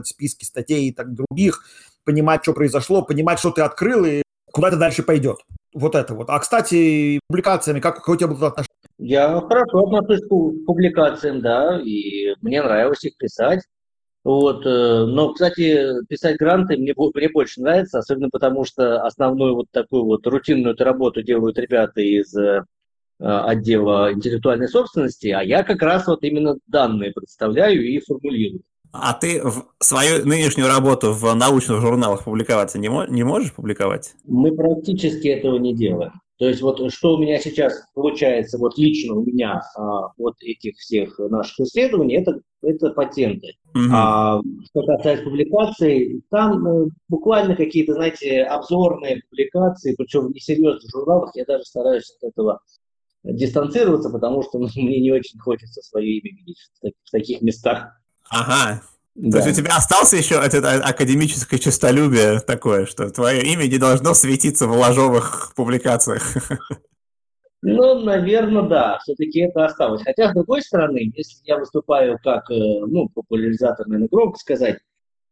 списки 0.02 0.44
статей 0.44 0.88
и 0.88 0.92
так 0.92 1.14
других, 1.14 1.64
понимать, 2.04 2.42
что 2.42 2.52
произошло, 2.52 3.02
понимать, 3.02 3.38
что 3.38 3.50
ты 3.50 3.62
открыл 3.62 4.04
и 4.04 4.22
куда 4.54 4.68
это 4.68 4.78
дальше 4.78 5.02
пойдет. 5.02 5.38
Вот 5.74 5.96
это 5.96 6.14
вот. 6.14 6.30
А, 6.30 6.38
кстати, 6.38 7.18
публикациями, 7.26 7.80
как, 7.80 7.96
какое 7.96 8.14
у 8.14 8.18
тебя 8.18 8.28
было 8.28 8.46
отношение? 8.46 8.70
Я 8.98 9.40
хорошо 9.40 9.80
отношусь 9.80 10.22
к 10.22 10.28
публикациям, 10.64 11.40
да, 11.40 11.80
и 11.84 12.34
мне 12.40 12.62
нравилось 12.62 13.04
их 13.04 13.16
писать. 13.16 13.60
Вот, 14.22 14.64
э, 14.64 15.04
но, 15.04 15.32
кстати, 15.32 16.06
писать 16.08 16.38
гранты 16.38 16.78
мне, 16.78 16.94
мне 16.96 17.28
больше 17.28 17.60
нравится, 17.60 17.98
особенно 17.98 18.30
потому 18.30 18.64
что 18.64 19.02
основную 19.02 19.56
вот 19.56 19.66
такую 19.70 20.04
вот 20.04 20.26
рутинную 20.26 20.76
работу 20.78 21.22
делают 21.22 21.58
ребята 21.58 22.00
из 22.00 22.34
э, 22.34 22.62
отдела 23.18 24.12
интеллектуальной 24.12 24.68
собственности, 24.68 25.26
а 25.26 25.42
я 25.42 25.62
как 25.62 25.82
раз 25.82 26.06
вот 26.06 26.22
именно 26.22 26.56
данные 26.68 27.12
представляю 27.12 27.84
и 27.84 27.98
формулирую. 27.98 28.62
А 28.96 29.12
ты 29.12 29.42
свою 29.80 30.24
нынешнюю 30.24 30.68
работу 30.68 31.12
в 31.12 31.34
научных 31.34 31.80
журналах 31.80 32.24
публиковаться 32.24 32.78
не, 32.78 32.88
не 33.10 33.24
можешь 33.24 33.52
публиковать? 33.52 34.14
Мы 34.24 34.54
практически 34.54 35.26
этого 35.26 35.56
не 35.56 35.74
делаем. 35.74 36.12
То 36.38 36.48
есть 36.48 36.62
вот 36.62 36.92
что 36.92 37.14
у 37.14 37.18
меня 37.18 37.38
сейчас 37.40 37.86
получается, 37.92 38.56
вот 38.58 38.78
лично 38.78 39.14
у 39.14 39.24
меня 39.24 39.62
а, 39.76 40.12
от 40.16 40.36
этих 40.42 40.76
всех 40.76 41.18
наших 41.18 41.60
исследований, 41.60 42.14
это, 42.16 42.40
это 42.62 42.90
патенты. 42.90 43.54
Угу. 43.74 43.84
А 43.92 44.40
что 44.70 44.82
касается 44.82 45.24
публикаций, 45.24 46.22
там 46.30 46.66
э, 46.66 46.88
буквально 47.08 47.56
какие-то, 47.56 47.94
знаете, 47.94 48.42
обзорные 48.42 49.22
публикации, 49.28 49.96
причем 49.96 50.28
в 50.28 50.30
несерьезных 50.32 50.88
журналах, 50.92 51.30
я 51.34 51.44
даже 51.44 51.64
стараюсь 51.64 52.16
от 52.20 52.30
этого 52.30 52.60
дистанцироваться, 53.24 54.10
потому 54.10 54.42
что 54.42 54.58
ну, 54.58 54.68
мне 54.76 55.00
не 55.00 55.10
очень 55.10 55.40
хочется 55.40 55.82
свое 55.82 56.18
имя 56.18 56.36
видеть 56.36 56.58
в, 56.80 56.88
в 56.88 57.10
таких 57.10 57.42
местах. 57.42 57.88
Ага, 58.34 58.82
да. 59.14 59.30
То 59.30 59.46
есть 59.46 59.58
у 59.58 59.62
тебя 59.62 59.76
остался 59.76 60.16
еще 60.16 60.34
это 60.34 60.58
академическое 60.82 61.58
честолюбие 61.60 62.40
такое, 62.40 62.86
что 62.86 63.08
твое 63.10 63.42
имя 63.42 63.64
не 63.64 63.78
должно 63.78 64.12
светиться 64.12 64.66
в 64.66 64.72
ложовых 64.72 65.52
публикациях. 65.54 66.22
Ну, 67.66 68.00
наверное, 68.00 68.68
да, 68.68 68.98
все-таки 69.02 69.40
это 69.40 69.64
осталось. 69.64 70.02
Хотя, 70.02 70.30
с 70.30 70.34
другой 70.34 70.60
стороны, 70.60 71.10
если 71.14 71.38
я 71.44 71.56
выступаю 71.56 72.18
как, 72.22 72.50
э, 72.50 72.54
ну, 72.54 73.08
популяризатор, 73.08 73.86
наверное, 73.86 74.08
громко 74.10 74.38
сказать, 74.38 74.80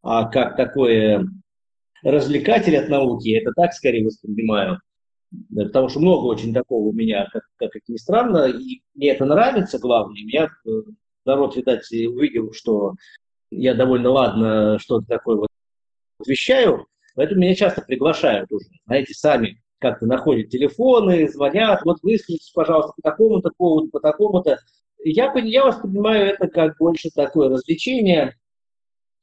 а 0.02 0.25
как 0.25 0.56
такой 0.56 1.26
развлекатель 2.02 2.76
от 2.78 2.88
науки, 2.88 3.37
это 3.37 3.52
так 3.54 3.75
скорее 3.75 4.06
воспринимаю. 4.06 4.78
Потому 5.54 5.90
что 5.90 6.00
много 6.00 6.25
очень 6.25 6.54
такого 6.54 6.88
у 6.88 6.92
меня, 6.92 7.28
как, 7.30 7.42
как 7.56 7.76
это 7.76 7.85
ни 7.88 7.97
странно, 7.97 8.47
и 8.47 8.82
мне 8.94 9.11
это 9.11 9.26
нравится, 9.26 9.78
главное. 9.78 10.23
Меня 10.23 10.49
э, 10.66 10.71
народ, 11.25 11.57
видать, 11.57 11.91
увидел, 11.91 12.52
что 12.52 12.95
я 13.50 13.75
довольно 13.75 14.11
ладно 14.11 14.79
что-то 14.79 15.07
такое 15.07 15.37
вот 15.37 15.49
вещаю, 16.26 16.87
поэтому 17.14 17.41
меня 17.41 17.55
часто 17.55 17.83
приглашают 17.83 18.50
уже, 18.52 18.67
знаете, 18.87 19.14
сами 19.14 19.62
как-то 19.79 20.07
находят 20.07 20.49
телефоны, 20.49 21.29
звонят, 21.29 21.83
вот 21.85 21.99
выскажитесь, 22.02 22.52
пожалуйста, 22.55 22.93
по 22.97 23.11
такому-то 23.11 23.50
поводу, 23.57 23.88
по 23.88 24.00
такому-то. 24.00 24.59
Я, 25.05 25.33
я 25.35 25.64
воспринимаю 25.64 26.35
это 26.35 26.47
как 26.47 26.76
больше 26.79 27.11
такое 27.11 27.49
развлечение 27.49 28.37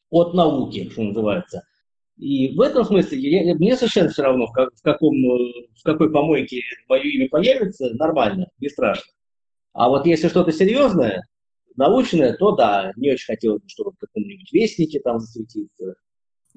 от 0.09 0.33
науки, 0.33 0.89
что 0.89 1.03
называется. 1.03 1.63
И 2.17 2.53
в 2.53 2.59
этом 2.59 2.83
смысле 2.83 3.17
я, 3.17 3.55
мне 3.55 3.77
совершенно 3.77 4.09
все 4.09 4.23
равно, 4.23 4.47
как, 4.47 4.75
в, 4.75 4.81
каком, 4.81 5.13
в 5.15 5.83
какой 5.85 6.11
помойке 6.11 6.61
мое 6.89 7.03
имя 7.03 7.29
появится, 7.29 7.93
нормально, 7.93 8.47
не 8.59 8.67
страшно. 8.67 9.09
А 9.71 9.87
вот 9.87 10.05
если 10.05 10.27
что-то 10.27 10.51
серьезное, 10.51 11.23
научное, 11.79 12.33
то 12.33 12.51
да, 12.51 12.91
не 12.95 13.11
очень 13.11 13.25
хотелось 13.25 13.61
бы, 13.61 13.69
чтобы 13.69 13.91
в 13.91 13.99
каком-нибудь 13.99 14.51
вестнике 14.51 14.99
там 14.99 15.19
засветиться. 15.19 15.95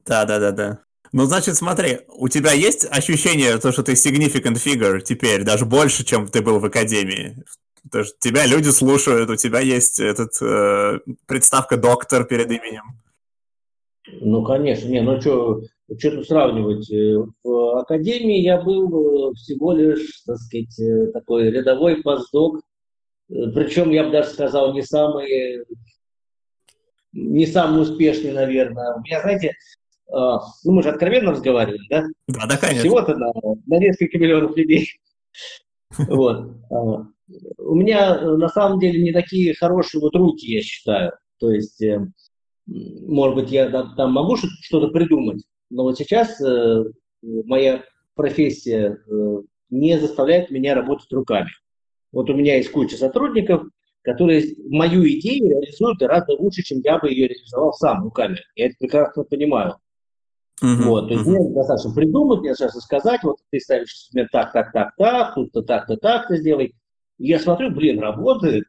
Да, 0.05 0.25
да, 0.25 0.39
да, 0.39 0.51
да. 0.51 0.81
Ну, 1.13 1.25
значит, 1.27 1.57
смотри, 1.57 2.01
у 2.09 2.29
тебя 2.29 2.53
есть 2.53 2.87
ощущение, 2.91 3.59
то, 3.59 3.71
что 3.71 3.83
ты 3.83 3.93
significant 3.93 4.57
figure 4.57 5.01
теперь, 5.01 5.45
даже 5.45 5.65
больше, 5.65 6.05
чем 6.05 6.27
ты 6.27 6.43
был 6.43 6.59
в 6.59 6.65
академии? 6.65 7.45
То, 7.91 8.05
что 8.05 8.15
тебя 8.19 8.47
люди 8.47 8.69
слушают, 8.69 9.31
у 9.31 9.37
тебя 9.37 9.61
есть 9.61 10.01
этот 10.01 10.31
э, 10.41 11.01
представка 11.27 11.77
доктор 11.77 12.25
перед 12.25 12.51
именем. 12.51 12.85
Ну, 14.21 14.45
конечно, 14.45 14.89
не, 14.89 15.03
ну 15.03 15.21
что, 15.21 15.61
что 15.99 16.11
тут 16.11 16.27
сравнивать? 16.27 16.91
Э, 16.91 17.25
в 17.45 17.79
академии 17.81 18.41
я 18.41 18.61
был 18.61 19.31
э, 19.31 19.35
всего 19.35 19.73
лишь, 19.73 20.23
так 20.27 20.39
сказать, 20.39 20.79
э, 20.81 21.13
такой 21.13 21.51
рядовой 21.51 22.03
постдок, 22.03 22.61
причем, 23.55 23.91
я 23.91 24.05
бы 24.05 24.11
даже 24.11 24.31
сказал, 24.31 24.75
не 24.75 24.83
самый, 24.83 25.65
не 27.13 27.47
самый 27.47 27.83
успешный, 27.83 28.33
наверное. 28.33 28.95
У 28.95 29.01
меня, 29.01 29.21
знаете, 29.21 29.55
а, 30.13 30.41
ну 30.65 30.73
мы 30.73 30.83
же 30.83 30.91
откровенно 30.91 31.33
разговариваем, 31.33 31.83
да? 31.89 32.05
Да, 32.29 32.47
да, 32.47 32.57
конечно. 32.59 32.81
Всего-то 32.81 33.17
на, 33.17 33.33
на 33.67 33.79
несколько 33.79 34.19
миллионов 34.19 34.57
людей. 34.57 34.89
Вот. 36.09 36.57
А, 36.71 37.07
у 37.59 37.75
меня 37.75 38.19
на 38.21 38.49
самом 38.49 38.79
деле 38.81 39.03
не 39.03 39.13
такие 39.13 39.55
хорошие 39.55 40.01
вот 40.01 40.15
руки, 40.17 40.47
я 40.47 40.63
считаю. 40.63 41.13
То 41.39 41.51
есть, 41.51 41.83
э, 41.83 42.07
может 42.67 43.37
быть, 43.37 43.51
я 43.51 43.69
там 43.69 44.13
могу 44.13 44.37
что-то 44.37 44.89
придумать, 44.89 45.45
но 45.69 45.83
вот 45.83 45.99
сейчас 45.99 46.41
э, 46.41 46.85
моя 47.23 47.85
профессия 48.15 48.97
э, 49.07 49.43
не 49.71 49.99
заставляет 49.99 50.51
меня 50.51 50.75
работать 50.75 51.13
руками. 51.13 51.51
Вот 52.13 52.31
у 52.31 52.35
меня 52.35 52.57
есть 52.57 52.71
куча 52.71 52.97
сотрудников, 52.97 53.63
которые 54.03 54.45
мою 54.69 55.07
идею 55.07 55.51
реализуют 55.51 55.99
гораздо 55.99 56.35
лучше, 56.35 56.63
чем 56.63 56.81
я 56.81 56.99
бы 56.99 57.11
ее 57.11 57.29
реализовал 57.29 57.73
сам 57.73 58.03
руками. 58.05 58.39
Я 58.55 58.67
это 58.67 58.77
прекрасно 58.79 59.25
понимаю. 59.25 59.77
Uh-huh, 60.63 60.83
вот, 60.85 61.09
то 61.09 61.15
есть 61.15 61.27
uh-huh. 61.27 61.31
мне 61.31 61.55
достаточно 61.55 61.93
придумать, 61.93 62.41
мне 62.41 62.51
достаточно 62.51 62.81
сказать, 62.81 63.23
вот 63.25 63.39
ты 63.51 63.59
ставишь 63.59 64.09
мне 64.13 64.29
так, 64.31 64.53
так, 64.53 64.71
так, 64.73 64.93
так, 64.97 65.35
тут-то 65.35 65.63
так-то 65.63 65.97
так-то 65.97 66.37
сделай. 66.37 66.75
И 67.19 67.27
я 67.27 67.41
смотрю, 67.41 67.71
блин, 67.71 67.99
работает, 67.99 68.65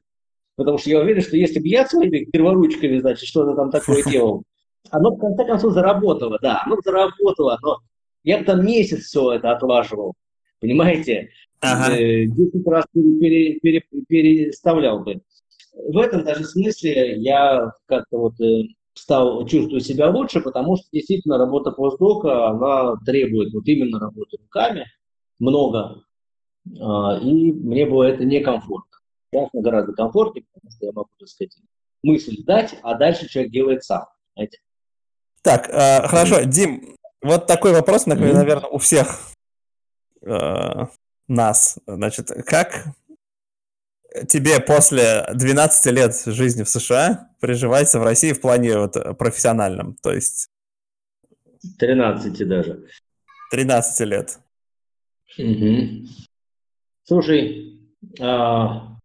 потому 0.56 0.80
что 0.80 0.90
я 0.90 1.02
уверен, 1.02 1.22
что 1.22 1.38
если 1.38 1.60
бы 1.60 1.68
я 1.68 1.86
своими 1.86 2.26
перворучками, 2.26 3.00
значит, 3.00 3.28
что-то 3.28 3.56
там 3.56 3.70
такое 3.70 4.04
делал, 4.10 4.44
оно 4.90 5.12
в 5.12 5.20
конце 5.20 5.46
концов 5.46 5.74
заработало, 5.74 6.40
да, 6.42 6.64
оно 6.66 6.78
заработало, 6.84 7.60
но 7.62 7.78
я 8.24 8.40
бы 8.40 8.46
там 8.46 8.66
месяц 8.66 9.06
все 9.06 9.34
это 9.34 9.52
отлаживал, 9.52 10.16
понимаете? 10.60 11.30
Ага. 11.64 11.96
10 11.96 12.56
э, 12.56 12.70
раз 12.70 12.86
пере, 12.94 13.60
пере, 13.60 13.82
пере, 13.82 14.04
переставлял 14.08 15.00
бы. 15.00 15.22
В 15.74 15.98
этом 15.98 16.24
даже 16.24 16.44
смысле 16.46 17.18
я 17.18 17.72
как-то 17.88 18.18
вот 18.18 18.40
э, 18.40 18.64
стал 18.94 19.46
чувствовать 19.48 19.86
себя 19.86 20.10
лучше, 20.10 20.42
потому 20.42 20.78
что 20.78 20.86
действительно 20.92 21.38
работа 21.38 21.72
постдока, 21.72 22.50
она 22.50 22.96
требует 23.06 23.54
вот 23.54 23.68
именно 23.68 24.00
работы 24.00 24.38
руками, 24.38 24.86
много, 25.40 26.04
а, 26.80 27.18
и 27.18 27.52
мне 27.52 27.86
было 27.86 28.04
это 28.04 28.24
некомфортно. 28.24 28.98
Конечно, 29.32 29.62
гораздо 29.62 29.94
комфортнее, 29.94 30.46
потому 30.54 30.72
что 30.72 30.86
я 30.86 30.92
могу, 30.92 31.10
так 31.20 31.28
сказать, 31.28 31.58
мысль 32.04 32.44
дать, 32.46 32.76
а 32.84 32.96
дальше 32.96 33.28
человек 33.28 33.52
делает 33.52 33.84
сам. 33.84 34.06
Знаете? 34.36 34.60
Так, 35.42 35.70
э, 35.70 36.08
хорошо, 36.08 36.44
Дим, 36.44 36.96
вот 37.22 37.48
такой 37.48 37.74
вопрос, 37.74 38.06
наверное, 38.06 38.70
у 38.70 38.78
всех 38.78 39.32
э, 40.22 40.86
нас. 41.28 41.80
Значит, 41.88 42.30
как 42.46 42.86
тебе 44.28 44.60
после 44.60 45.26
12 45.34 45.94
лет 45.94 46.14
жизни 46.26 46.64
в 46.64 46.70
США 46.70 47.30
приживается 47.40 48.00
в 48.00 48.04
России 48.04 48.34
в 48.34 48.42
плане 48.42 48.78
вот 48.78 48.96
профессиональном? 49.18 49.96
То 50.02 50.12
есть... 50.12 50.50
13 51.80 52.46
даже. 52.48 52.84
13 53.52 54.08
лет. 54.08 54.40
Угу. 55.38 56.08
Слушай, 57.06 57.80
а, 58.20 58.98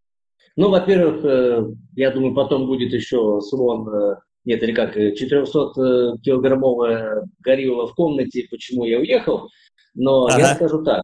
ну, 0.55 0.69
во-первых, 0.69 1.23
э, 1.23 1.65
я 1.95 2.11
думаю, 2.11 2.35
потом 2.35 2.67
будет 2.67 2.93
еще 2.93 3.41
слон, 3.41 3.89
э, 3.89 4.17
нет, 4.45 4.61
или 4.61 4.73
как, 4.73 4.95
400-килограммовая 4.97 7.23
горилла 7.39 7.87
в 7.87 7.95
комнате, 7.95 8.47
почему 8.51 8.85
я 8.85 8.99
уехал. 8.99 9.49
Но 9.95 10.27
ага. 10.27 10.39
я 10.39 10.53
скажу 10.55 10.83
так, 10.83 11.01
Э, 11.01 11.03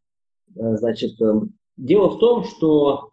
значит, 0.54 1.20
эм, 1.22 1.54
дело 1.78 2.10
в 2.10 2.20
том, 2.20 2.44
что 2.44 3.12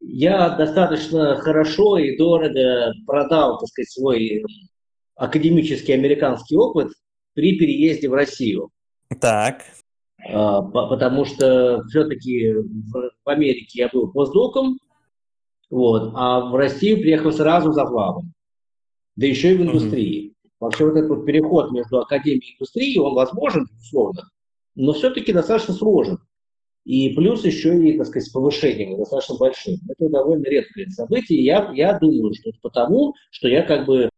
я 0.00 0.50
достаточно 0.50 1.36
хорошо 1.36 1.98
и 1.98 2.16
дорого 2.16 2.92
продал, 3.06 3.58
так 3.58 3.68
сказать, 3.68 3.90
свой 3.90 4.44
академический 5.14 5.94
американский 5.94 6.56
опыт 6.56 6.88
при 7.34 7.58
переезде 7.58 8.08
в 8.08 8.14
Россию. 8.14 8.70
Так. 9.20 9.62
А, 10.28 10.62
потому 10.62 11.24
что 11.24 11.82
все-таки 11.88 12.52
в 12.52 13.28
Америке 13.28 13.82
я 13.82 13.88
был 13.88 14.10
постдоком, 14.12 14.78
вот, 15.70 16.12
а 16.14 16.40
в 16.50 16.54
Россию 16.54 17.00
приехал 17.00 17.32
сразу 17.32 17.72
за 17.72 17.84
главом. 17.84 18.34
Да 19.16 19.26
еще 19.26 19.52
и 19.52 19.56
в 19.56 19.62
индустрии. 19.62 20.28
Mm-hmm. 20.28 20.50
Вообще 20.60 20.84
вот 20.84 20.96
этот 20.96 21.08
вот 21.08 21.26
переход 21.26 21.72
между 21.72 22.00
академией 22.00 22.52
и 22.52 22.54
индустрией, 22.54 22.98
он 22.98 23.14
возможен, 23.14 23.66
безусловно, 23.70 24.22
но 24.74 24.92
все-таки 24.92 25.32
достаточно 25.32 25.74
сложен. 25.74 26.18
И 26.84 27.14
плюс 27.14 27.44
еще 27.44 27.78
и, 27.84 27.96
так 27.96 28.08
сказать, 28.08 28.28
с 28.28 28.32
повышением 28.32 28.98
достаточно 28.98 29.36
большим. 29.36 29.74
Это 29.88 30.08
довольно 30.08 30.44
редкое 30.44 30.88
событие. 30.88 31.42
Я, 31.44 31.70
я 31.74 31.98
думаю, 31.98 32.34
что 32.34 32.50
это 32.50 32.58
потому, 32.60 33.14
что 33.30 33.48
я 33.48 33.62
как 33.62 33.86
бы 33.86 34.10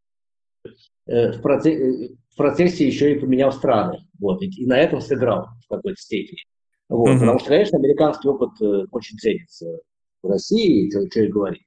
э, 1.07 1.33
в, 1.33 1.43
процессе, 1.43 1.77
э, 1.77 2.09
в 2.31 2.37
процессе 2.37 2.87
еще 2.87 3.15
и 3.15 3.19
поменял 3.19 3.53
страны. 3.53 3.99
Вот, 4.19 4.43
и, 4.43 4.47
и 4.47 4.67
на 4.67 4.79
этом 4.79 5.03
сыграл 5.03 5.49
в 5.65 5.69
какой-то 5.69 6.01
степени. 6.01 6.41
Вот, 6.89 7.11
mm-hmm. 7.11 7.19
Потому 7.21 7.39
что, 7.39 7.49
конечно, 7.49 7.79
американский 7.79 8.29
опыт 8.29 8.51
э, 8.63 8.87
очень 8.91 9.19
ценится 9.19 9.81
в 10.23 10.29
России, 10.29 10.91
что, 10.91 11.07
что 11.11 11.21
и 11.21 11.29
говорить. 11.29 11.67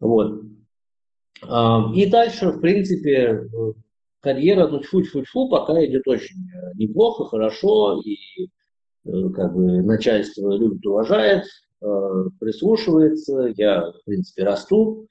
Вот. 0.00 0.42
И 1.94 2.06
дальше, 2.06 2.48
в 2.48 2.60
принципе, 2.60 3.42
карьера, 4.24 4.66
ну, 4.66 4.80
тьфу-тьфу-тьфу, 4.80 5.48
пока 5.48 5.84
идет 5.84 6.08
очень 6.08 6.36
неплохо, 6.74 7.26
хорошо, 7.26 8.00
и 8.02 8.48
как 9.04 9.54
бы 9.54 9.82
начальство 9.82 10.56
любит, 10.56 10.84
уважает, 10.86 11.44
прислушивается, 12.40 13.52
я, 13.56 13.92
в 13.92 14.04
принципе, 14.04 14.44
расту 14.44 15.06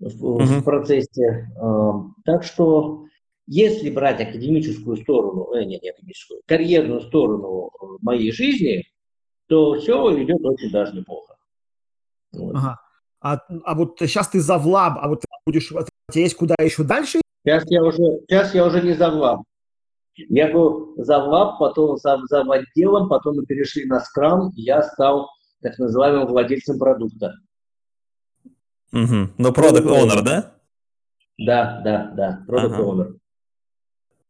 в, 0.00 0.40
mm-hmm. 0.40 0.60
в 0.60 0.64
процессе. 0.64 1.50
Так 2.24 2.42
что 2.42 3.04
если 3.46 3.90
брать 3.90 4.20
академическую 4.20 4.96
сторону, 4.98 5.52
э, 5.54 5.64
нет, 5.64 5.82
не 5.82 5.90
академическую, 5.90 6.42
карьерную 6.46 7.00
сторону 7.00 7.70
э, 7.70 7.84
моей 8.02 8.30
жизни, 8.30 8.84
то 9.46 9.74
все 9.80 10.22
идет 10.22 10.38
очень 10.42 10.70
даже 10.70 10.94
неплохо. 10.94 11.36
Вот. 12.32 12.54
Ага. 12.54 12.80
А, 13.20 13.38
а 13.64 13.74
вот 13.74 13.98
сейчас 14.00 14.28
ты 14.28 14.40
за 14.40 14.58
влаб, 14.58 14.98
а 15.00 15.08
вот 15.08 15.24
будешь, 15.46 15.72
у 15.72 15.80
тебя 16.12 16.22
есть 16.22 16.36
куда 16.36 16.54
еще 16.60 16.84
дальше? 16.84 17.20
Сейчас 17.48 17.64
я 17.70 17.82
уже, 17.82 17.96
сейчас 18.28 18.54
я 18.54 18.66
уже 18.66 18.82
не 18.82 18.92
за 18.92 19.10
влаб. 19.10 19.42
Я 20.14 20.52
был 20.52 20.92
за 20.98 21.18
влаб, 21.24 21.58
потом 21.58 21.96
за, 21.96 22.18
за 22.28 22.42
отделом, 22.42 23.08
потом 23.08 23.36
мы 23.36 23.46
перешли 23.46 23.86
на 23.86 24.00
скрам, 24.00 24.50
и 24.50 24.60
я 24.62 24.82
стал 24.82 25.30
так 25.62 25.78
называемым 25.78 26.26
владельцем 26.26 26.78
продукта. 26.78 27.32
Угу. 28.92 29.30
Ну, 29.38 29.52
продукт 29.54 29.86
owner, 29.86 30.22
да? 30.22 30.54
Да, 31.38 31.80
да, 31.82 32.12
да, 32.14 32.44
продукт 32.46 32.74
ага. 32.74 32.82
owner. 32.82 33.16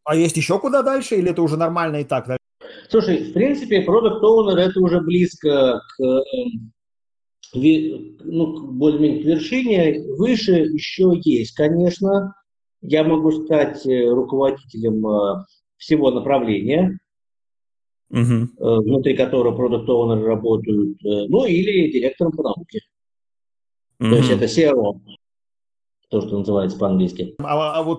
А 0.05 0.15
есть 0.15 0.37
еще 0.37 0.61
куда 0.61 0.85
дальше, 0.85 1.17
или 1.17 1.33
это 1.33 1.43
уже 1.43 1.57
нормально 1.57 1.97
и 1.97 2.05
так? 2.05 2.29
Да? 2.29 2.37
Слушай, 2.89 3.31
в 3.31 3.33
принципе, 3.33 3.83
продукт 3.83 4.23
Owner 4.23 4.57
это 4.57 4.81
уже 4.81 5.01
близко 5.01 5.81
к, 5.97 6.03
эм, 6.03 6.73
ну, 8.25 8.73
более-менее 8.73 9.23
к 9.23 9.27
вершине. 9.27 10.05
Выше 10.17 10.53
еще 10.53 11.13
есть, 11.25 11.55
конечно. 11.57 12.35
Я 12.81 13.05
могу 13.05 13.33
стать 13.33 13.85
э, 13.87 14.09
руководителем 14.09 15.07
э, 15.07 15.45
всего 15.77 16.11
направления, 16.11 16.99
угу. 18.11 18.49
внутри 18.59 19.17
которого 19.17 19.57
продукт 19.57 19.89
Owner 19.89 20.23
работают, 20.25 20.99
ну 21.03 21.45
или 21.45 21.91
директором 21.91 22.33
по 22.33 22.43
науке. 22.43 22.81
Угу. 24.01 24.11
То 24.11 24.17
есть 24.17 24.31
это 24.31 24.45
CRO, 24.45 25.01
то, 26.09 26.21
что 26.21 26.39
называется 26.39 26.79
по-английски. 26.79 27.35
А, 27.41 27.79
а 27.79 27.83
вот 27.83 27.99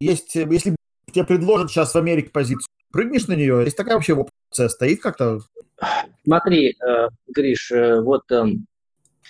есть, 0.00 0.34
если 0.34 0.76
тебе 1.12 1.24
предложат 1.24 1.70
сейчас 1.70 1.94
в 1.94 1.98
Америке 1.98 2.30
позицию, 2.30 2.68
прыгнешь 2.92 3.26
на 3.26 3.34
нее? 3.34 3.62
Есть 3.64 3.76
такая 3.76 3.94
вообще 3.94 4.14
опция 4.14 4.68
стоит 4.68 5.00
как-то? 5.00 5.40
Смотри, 6.24 6.76
Гриш, 7.28 7.72
вот 8.02 8.30
э, 8.30 8.44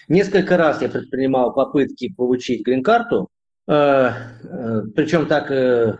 несколько 0.08 0.56
раз 0.56 0.82
я 0.82 0.88
предпринимал 0.88 1.54
попытки 1.54 2.12
получить 2.12 2.64
грин-карту, 2.64 3.28
причем 3.70 5.26
так 5.26 5.50
э, 5.52 5.96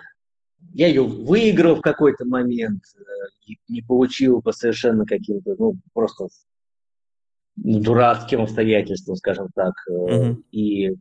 я 0.75 0.89
ее 0.89 1.03
выиграл 1.05 1.77
в 1.77 1.83
какой-то 1.83 2.25
момент, 2.25 2.83
э, 2.99 3.53
не 3.69 3.81
получил 3.83 4.43
по 4.43 4.51
совершенно 4.51 5.07
каким-то, 5.07 5.55
ну, 5.57 5.77
просто 5.93 6.27
дурацким 7.55 8.43
обстоятельствам, 8.43 9.15
скажем 9.17 9.51
так. 9.55 9.75
Mm-hmm. 9.89 10.43
И 10.51 10.97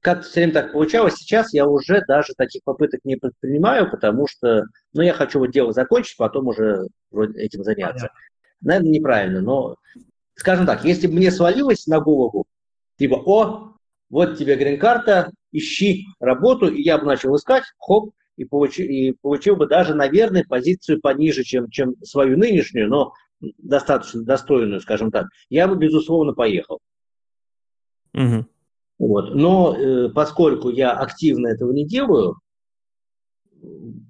как 0.00 0.22
все 0.22 0.40
время 0.40 0.52
так 0.52 0.72
получалось, 0.72 1.14
сейчас 1.14 1.52
я 1.52 1.66
уже 1.66 2.04
даже 2.06 2.34
таких 2.36 2.62
попыток 2.62 3.00
не 3.02 3.16
предпринимаю, 3.16 3.90
потому 3.90 4.28
что, 4.28 4.66
ну, 4.92 5.02
я 5.02 5.12
хочу 5.12 5.40
вот 5.40 5.50
дело 5.50 5.72
закончить, 5.72 6.16
потом 6.16 6.46
уже 6.46 6.86
этим 7.34 7.64
заняться. 7.64 8.10
Понятно. 8.10 8.20
Наверное, 8.60 8.90
неправильно, 8.90 9.40
но, 9.40 9.76
скажем 10.34 10.66
так, 10.66 10.84
если 10.84 11.08
бы 11.08 11.14
мне 11.14 11.32
свалилось 11.32 11.88
на 11.88 12.00
голову, 12.00 12.46
типа, 12.96 13.16
о, 13.16 13.76
вот 14.08 14.38
тебе 14.38 14.56
грин-карта, 14.56 15.30
ищи 15.56 16.04
работу, 16.20 16.68
и 16.68 16.82
я 16.82 16.98
бы 16.98 17.06
начал 17.06 17.34
искать, 17.36 17.64
хоп, 17.78 18.12
и, 18.36 18.44
получи, 18.44 18.84
и 18.84 19.12
получил 19.12 19.56
бы 19.56 19.66
даже, 19.66 19.94
наверное, 19.94 20.44
позицию 20.44 21.00
пониже, 21.00 21.42
чем, 21.42 21.70
чем 21.70 21.94
свою 22.02 22.36
нынешнюю, 22.36 22.88
но 22.88 23.12
достаточно 23.40 24.22
достойную, 24.22 24.80
скажем 24.80 25.10
так, 25.10 25.26
я 25.48 25.68
бы, 25.68 25.76
безусловно, 25.76 26.32
поехал. 26.32 26.80
Угу. 28.14 28.46
Вот. 28.98 29.34
Но 29.34 29.76
э, 29.76 30.08
поскольку 30.10 30.70
я 30.70 30.92
активно 30.92 31.48
этого 31.48 31.72
не 31.72 31.86
делаю, 31.86 32.36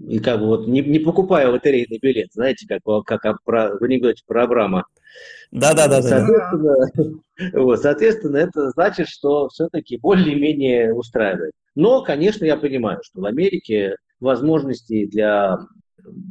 и 0.08 0.18
как 0.18 0.40
бы 0.40 0.46
вот 0.46 0.66
не, 0.66 0.80
не 0.82 0.98
покупаю 0.98 1.52
лотерейный 1.52 1.98
билет, 2.00 2.28
знаете, 2.32 2.66
как, 2.66 2.82
как 3.04 3.42
про, 3.44 3.76
в 3.76 3.82
анекдоте 3.82 4.22
про 4.26 4.44
Абрама. 4.44 4.86
Да, 5.50 5.74
да, 5.74 5.88
да. 5.88 6.02
Соответственно, 6.02 6.74
да. 6.94 7.04
Вот, 7.60 7.80
соответственно, 7.80 8.36
это 8.38 8.70
значит, 8.70 9.08
что 9.08 9.48
все-таки 9.48 9.98
более-менее 9.98 10.94
устраивает. 10.94 11.52
Но, 11.74 12.02
конечно, 12.02 12.44
я 12.44 12.56
понимаю, 12.56 13.00
что 13.02 13.20
в 13.20 13.24
Америке 13.26 13.96
возможностей 14.20 15.06
для 15.06 15.58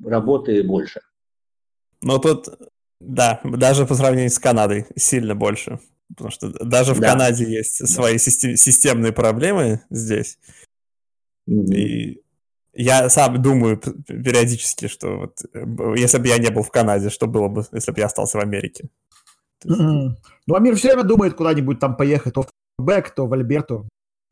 работы 0.03 0.63
больше. 0.63 1.01
Но 2.01 2.17
тут, 2.17 2.49
да, 2.99 3.39
даже 3.43 3.85
по 3.85 3.95
сравнению 3.95 4.31
с 4.31 4.39
Канадой 4.39 4.87
сильно 4.95 5.35
больше. 5.35 5.79
Потому 6.09 6.31
что 6.31 6.49
даже 6.63 6.93
в 6.93 6.99
да. 6.99 7.11
Канаде 7.11 7.45
есть 7.45 7.79
да. 7.81 7.87
свои 7.87 8.17
систем- 8.17 8.55
системные 8.55 9.11
проблемы 9.11 9.81
здесь. 9.89 10.37
Mm-hmm. 11.49 11.75
И 11.75 12.21
я 12.75 13.09
сам 13.09 13.41
думаю 13.41 13.77
периодически, 13.77 14.87
что 14.87 15.17
вот, 15.17 15.37
э, 15.53 15.65
если 15.97 16.17
бы 16.19 16.27
я 16.27 16.37
не 16.37 16.49
был 16.49 16.61
в 16.61 16.71
Канаде, 16.71 17.09
что 17.09 17.27
было 17.27 17.47
бы, 17.47 17.65
если 17.71 17.91
бы 17.91 17.99
я 17.99 18.05
остался 18.05 18.37
в 18.37 18.41
Америке? 18.41 18.89
Mm-hmm. 19.65 20.09
Ну, 20.47 20.55
Амир 20.55 20.75
все 20.75 20.89
время 20.89 21.03
думает 21.03 21.35
куда-нибудь 21.35 21.79
там 21.79 21.95
поехать, 21.95 22.33
то 22.33 22.43
в 22.43 22.49
Бэк, 22.77 23.09
то 23.15 23.25
в 23.25 23.33
Альберту. 23.33 23.87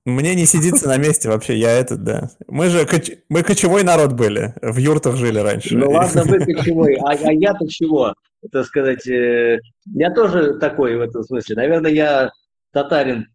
Мне 0.06 0.36
не 0.36 0.46
сидится 0.46 0.90
на 0.90 0.98
месте 0.98 1.30
вообще, 1.30 1.58
я 1.58 1.72
этот, 1.72 2.04
да. 2.04 2.30
Мы 2.48 2.70
же 2.70 2.86
коч... 2.86 3.12
мы 3.30 3.42
кочевой 3.42 3.84
народ 3.84 4.12
были, 4.12 4.54
в 4.62 4.78
юртах 4.78 5.16
жили 5.16 5.40
раньше. 5.40 5.78
Ну 5.78 5.90
ладно, 5.90 6.24
вы 6.26 6.40
кочевой, 6.54 6.96
а, 6.96 7.12
а 7.12 7.32
я-то 7.32 7.68
чего? 7.70 8.14
Так 8.52 8.66
сказать, 8.66 9.08
э, 9.08 9.62
я 9.86 10.14
тоже 10.14 10.60
такой 10.60 10.98
в 10.98 11.02
этом 11.02 11.24
смысле. 11.24 11.56
Наверное, 11.56 11.92
я 11.92 12.32
татарин 12.74 13.28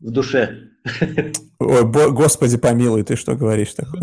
в 0.00 0.10
душе. 0.10 0.70
Ой, 1.58 1.84
господи 1.84 2.56
помилуй, 2.56 3.02
ты 3.02 3.16
что 3.16 3.36
говоришь 3.36 3.74
такое? 3.74 4.02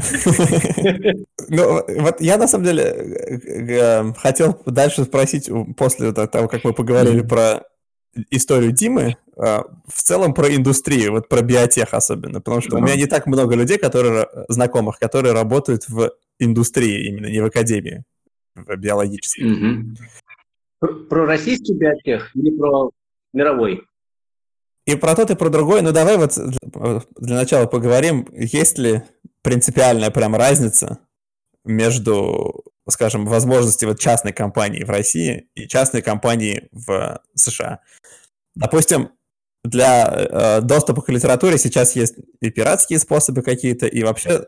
Ну, 1.49 1.83
вот 2.01 2.21
я 2.21 2.37
на 2.37 2.47
самом 2.47 2.65
деле 2.65 2.83
э, 2.83 4.13
хотел 4.13 4.61
дальше 4.65 5.05
спросить, 5.05 5.49
после 5.75 6.11
того, 6.11 6.47
как 6.47 6.63
мы 6.63 6.73
поговорили 6.73 7.21
про 7.21 7.63
историю 8.29 8.71
Димы, 8.71 9.15
в 9.35 9.73
целом 9.87 10.33
про 10.33 10.53
индустрию, 10.53 11.11
вот 11.11 11.29
про 11.29 11.41
биотех 11.41 11.93
особенно, 11.93 12.41
потому 12.41 12.61
что 12.61 12.77
у 12.77 12.81
меня 12.81 12.95
не 12.95 13.05
так 13.05 13.27
много 13.27 13.55
людей, 13.55 13.77
которые, 13.77 14.27
знакомых, 14.49 14.97
которые 14.97 15.33
работают 15.33 15.87
в 15.87 16.11
индустрии, 16.39 17.07
именно 17.07 17.27
не 17.27 17.39
в 17.41 17.45
академии, 17.45 18.03
в 18.55 18.75
биологической. 18.75 19.95
Про 20.79 21.25
российский 21.25 21.73
биотех 21.73 22.35
или 22.35 22.55
про 22.57 22.91
мировой? 23.33 23.86
И 24.87 24.95
про 24.95 25.15
тот, 25.15 25.29
и 25.29 25.35
про 25.35 25.49
другой. 25.49 25.81
Ну, 25.81 25.91
давай 25.91 26.17
вот 26.17 26.39
для 27.19 27.35
начала 27.35 27.67
поговорим, 27.67 28.25
есть 28.31 28.77
ли 28.77 29.03
принципиальная 29.41 30.11
прям 30.11 30.33
разница 30.33 30.99
между, 31.65 32.63
скажем, 32.89 33.25
возможностью 33.25 33.89
вот 33.89 33.99
частной 33.99 34.31
компании 34.31 34.85
в 34.85 34.89
России 34.89 35.49
и 35.55 35.67
частной 35.67 36.01
компании 36.01 36.69
в 36.71 37.21
США. 37.35 37.81
Допустим, 38.55 39.09
для 39.65 40.07
э, 40.07 40.61
доступа 40.61 41.01
к 41.01 41.09
литературе 41.09 41.57
сейчас 41.57 41.93
есть 41.97 42.15
и 42.39 42.49
пиратские 42.49 42.99
способы 42.99 43.41
какие-то, 43.41 43.87
и 43.87 44.03
вообще 44.03 44.47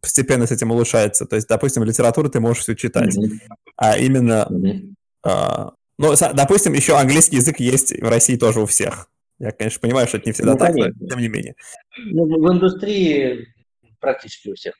постепенно 0.00 0.46
с 0.46 0.50
этим 0.50 0.70
улучшается. 0.70 1.26
То 1.26 1.36
есть, 1.36 1.46
допустим, 1.46 1.84
литературу 1.84 2.30
ты 2.30 2.40
можешь 2.40 2.62
все 2.62 2.74
читать, 2.74 3.14
mm-hmm. 3.14 3.38
а 3.76 3.98
именно, 3.98 4.46
mm-hmm. 4.48 4.94
э, 5.26 5.70
ну, 5.98 6.14
допустим, 6.32 6.72
еще 6.72 6.96
английский 6.96 7.36
язык 7.36 7.60
есть 7.60 7.92
в 7.92 8.08
России 8.08 8.36
тоже 8.36 8.62
у 8.62 8.66
всех. 8.66 9.10
Я, 9.38 9.52
конечно, 9.52 9.80
понимаю, 9.80 10.08
что 10.08 10.16
это 10.16 10.26
не 10.26 10.32
всегда 10.32 10.52
ну, 10.52 10.58
так, 10.58 10.74
но 10.74 10.86
тем 11.08 11.18
не 11.20 11.28
менее. 11.28 11.54
Ну, 11.96 12.24
в 12.24 12.52
индустрии 12.52 13.46
практически 14.00 14.48
у 14.48 14.54
всех. 14.54 14.74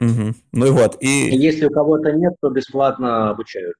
Угу. 0.00 0.34
Ну 0.52 0.66
и 0.66 0.70
вот. 0.70 0.96
И... 1.02 1.30
и 1.30 1.36
если 1.36 1.66
у 1.66 1.70
кого-то 1.70 2.12
нет, 2.12 2.34
то 2.40 2.50
бесплатно 2.50 3.30
обучают. 3.30 3.76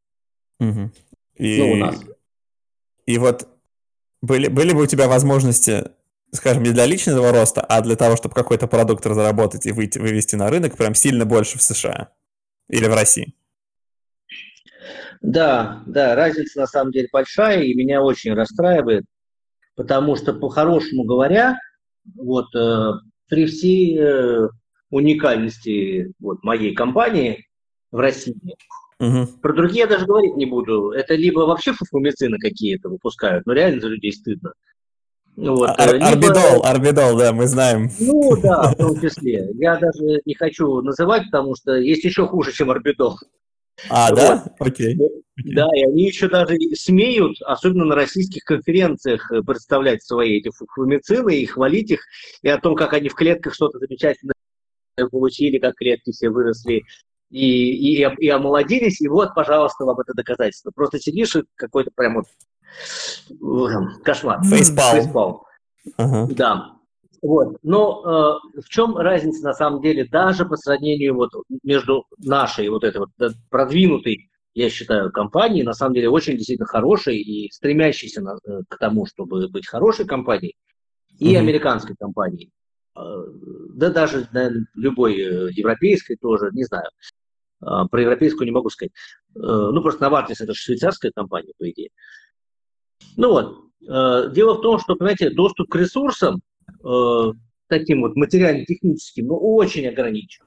Угу. 0.60 0.90
И... 1.36 1.58
Ну, 1.58 1.72
у 1.72 1.76
нас. 1.76 2.00
И 3.06 3.18
вот 3.18 3.48
были, 4.22 4.48
были 4.48 4.72
бы 4.72 4.82
у 4.82 4.86
тебя 4.86 5.06
возможности, 5.06 5.90
скажем, 6.32 6.64
не 6.64 6.70
для 6.70 6.86
личного 6.86 7.30
роста, 7.32 7.60
а 7.60 7.80
для 7.80 7.94
того, 7.94 8.16
чтобы 8.16 8.34
какой-то 8.34 8.66
продукт 8.66 9.06
разработать 9.06 9.66
и 9.66 9.72
выйти, 9.72 9.98
вывести 9.98 10.34
на 10.34 10.50
рынок 10.50 10.76
прям 10.76 10.94
сильно 10.94 11.24
больше 11.24 11.58
в 11.58 11.62
США 11.62 12.08
или 12.68 12.86
в 12.86 12.94
России? 12.94 13.34
Да, 15.20 15.82
да, 15.86 16.14
разница 16.14 16.60
на 16.60 16.66
самом 16.66 16.92
деле 16.92 17.08
большая, 17.12 17.62
и 17.62 17.74
меня 17.74 18.02
очень 18.02 18.34
расстраивает, 18.34 19.04
потому 19.76 20.16
что, 20.16 20.32
по-хорошему 20.32 21.04
говоря, 21.04 21.58
вот 22.16 22.54
э, 22.56 22.92
при 23.28 23.46
всей 23.46 23.96
э, 23.98 24.48
уникальности 24.90 26.12
вот, 26.18 26.42
моей 26.42 26.74
компании 26.74 27.46
в 27.92 27.98
России, 27.98 28.56
Угу. 28.98 29.26
Про 29.42 29.52
другие 29.52 29.80
я 29.80 29.86
даже 29.86 30.06
говорить 30.06 30.36
не 30.36 30.46
буду. 30.46 30.90
Это 30.90 31.14
либо 31.14 31.40
вообще 31.40 31.72
фуфумицины 31.72 32.38
какие-то 32.38 32.88
выпускают, 32.88 33.44
но 33.44 33.52
реально 33.52 33.80
за 33.80 33.88
людей 33.88 34.12
стыдно. 34.12 34.52
Вот, 35.36 35.68
Ар- 35.78 35.96
либо... 35.96 36.06
Арбидол, 36.06 36.64
арбидол, 36.64 37.18
да, 37.18 37.32
мы 37.34 37.46
знаем. 37.46 37.90
Ну 38.00 38.40
да, 38.40 38.72
в 38.72 38.76
том 38.76 38.98
числе. 38.98 39.50
Я 39.56 39.76
даже 39.76 40.22
не 40.24 40.34
хочу 40.34 40.80
называть, 40.80 41.24
потому 41.26 41.54
что 41.56 41.74
есть 41.74 42.04
еще 42.04 42.26
хуже, 42.26 42.52
чем 42.52 42.70
арбидол. 42.70 43.18
А, 43.90 44.10
вот. 44.10 44.16
да? 44.16 44.44
Окей. 44.58 44.98
Да, 45.44 45.68
и 45.74 45.82
они 45.82 46.04
еще 46.04 46.28
даже 46.28 46.56
смеют, 46.74 47.36
особенно 47.42 47.84
на 47.84 47.94
российских 47.94 48.42
конференциях, 48.44 49.30
э, 49.30 49.42
представлять 49.42 50.02
свои 50.02 50.38
эти 50.38 50.50
фумицины 50.74 51.36
и 51.36 51.46
хвалить 51.46 51.90
их, 51.90 52.00
и 52.42 52.48
о 52.48 52.58
том, 52.58 52.74
как 52.74 52.94
они 52.94 53.10
в 53.10 53.14
клетках 53.14 53.54
что-то 53.54 53.78
замечательное 53.78 54.34
получили, 55.10 55.58
как 55.58 55.74
клетки 55.74 56.10
все 56.12 56.30
выросли 56.30 56.84
и, 57.30 58.00
и, 58.00 58.08
и 58.18 58.28
омолодились, 58.28 59.00
и 59.02 59.08
вот, 59.08 59.34
пожалуйста, 59.34 59.84
вам 59.84 60.00
это 60.00 60.14
доказательство. 60.14 60.70
Просто 60.74 60.98
сидишь 60.98 61.36
и 61.36 61.44
какой-то 61.56 61.90
прям 61.94 62.14
вот 62.14 62.26
кошмар. 64.02 64.42
Фейспал. 64.42 64.94
Фейспал. 64.94 65.46
Ага. 65.96 66.34
Да. 66.34 66.75
Вот. 67.22 67.56
Но 67.62 68.40
э, 68.54 68.60
в 68.60 68.68
чем 68.68 68.96
разница 68.96 69.44
на 69.44 69.54
самом 69.54 69.82
деле 69.82 70.04
даже 70.04 70.44
по 70.44 70.56
сравнению 70.56 71.14
вот 71.14 71.30
между 71.62 72.04
нашей 72.18 72.68
вот 72.68 72.84
этой 72.84 72.98
вот 72.98 73.10
продвинутой, 73.50 74.30
я 74.54 74.70
считаю, 74.70 75.12
компанией, 75.12 75.62
на 75.62 75.74
самом 75.74 75.94
деле 75.94 76.08
очень 76.08 76.36
действительно 76.36 76.66
хорошей 76.66 77.18
и 77.18 77.50
стремящейся 77.50 78.22
на, 78.22 78.38
э, 78.44 78.62
к 78.68 78.78
тому, 78.78 79.06
чтобы 79.06 79.48
быть 79.48 79.66
хорошей 79.66 80.06
компанией, 80.06 80.56
и 81.18 81.34
mm 81.34 81.38
американской 81.38 81.96
компанией. 81.98 82.50
Э, 82.96 83.00
да 83.74 83.90
даже, 83.90 84.28
наверное, 84.32 84.66
любой 84.74 85.14
э, 85.14 85.48
европейской 85.52 86.16
тоже, 86.16 86.50
не 86.52 86.64
знаю. 86.64 86.88
Э, 87.62 87.84
про 87.90 88.00
европейскую 88.00 88.46
не 88.46 88.52
могу 88.52 88.70
сказать. 88.70 88.92
Э, 89.34 89.38
ну, 89.38 89.82
просто 89.82 90.04
Novartis 90.04 90.36
это 90.40 90.54
же 90.54 90.60
швейцарская 90.60 91.12
компания, 91.14 91.52
по 91.58 91.68
идее. 91.70 91.90
Ну 93.16 93.30
вот, 93.30 93.70
э, 93.86 94.30
дело 94.32 94.54
в 94.54 94.62
том, 94.62 94.78
что, 94.78 94.96
понимаете, 94.96 95.30
доступ 95.30 95.68
к 95.68 95.76
ресурсам 95.76 96.40
э, 96.84 97.32
таким 97.68 98.02
вот 98.02 98.16
материально-техническим, 98.16 99.26
ну, 99.26 99.36
очень 99.36 99.86
ограничен. 99.86 100.44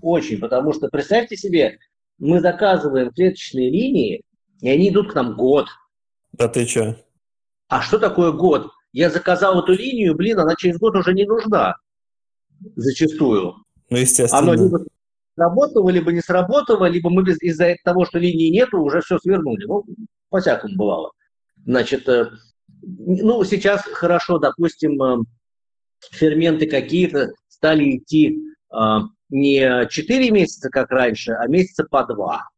Очень, 0.00 0.38
потому 0.38 0.72
что, 0.72 0.88
представьте 0.88 1.36
себе, 1.36 1.78
мы 2.18 2.40
заказываем 2.40 3.10
клеточные 3.10 3.70
линии, 3.70 4.22
и 4.60 4.68
они 4.68 4.88
идут 4.88 5.12
к 5.12 5.14
нам 5.14 5.36
год. 5.36 5.66
Да 6.32 6.48
ты 6.48 6.66
что? 6.66 6.96
А 7.68 7.82
что 7.82 7.98
такое 7.98 8.32
год? 8.32 8.70
Я 8.92 9.10
заказал 9.10 9.62
эту 9.62 9.72
линию, 9.72 10.14
блин, 10.14 10.38
она 10.38 10.54
через 10.56 10.78
год 10.78 10.96
уже 10.96 11.14
не 11.14 11.24
нужна. 11.24 11.76
Зачастую. 12.76 13.56
Ну, 13.90 13.96
естественно. 13.96 14.42
Оно 14.42 14.54
либо 14.54 14.84
сработало, 15.34 15.90
либо 15.90 16.12
не 16.12 16.20
сработало, 16.20 16.86
либо 16.86 17.10
мы 17.10 17.22
из-за 17.22 17.74
того, 17.84 18.04
что 18.04 18.18
линии 18.18 18.50
нету, 18.50 18.80
уже 18.80 19.00
все 19.00 19.18
свернули. 19.18 19.64
Ну, 19.64 19.84
по-всякому 20.28 20.76
бывало. 20.76 21.12
Значит, 21.64 22.08
э, 22.08 22.30
ну, 22.82 23.42
сейчас 23.44 23.82
хорошо, 23.82 24.38
допустим, 24.38 25.02
э, 25.02 25.16
ферменты 26.10 26.66
какие-то 26.66 27.32
стали 27.48 27.96
идти 27.96 28.38
э, 28.72 28.76
не 29.30 29.88
4 29.88 30.30
месяца, 30.30 30.68
как 30.70 30.90
раньше, 30.90 31.32
а 31.32 31.46
месяца 31.46 31.84
по 31.84 32.04
2. 32.04 32.48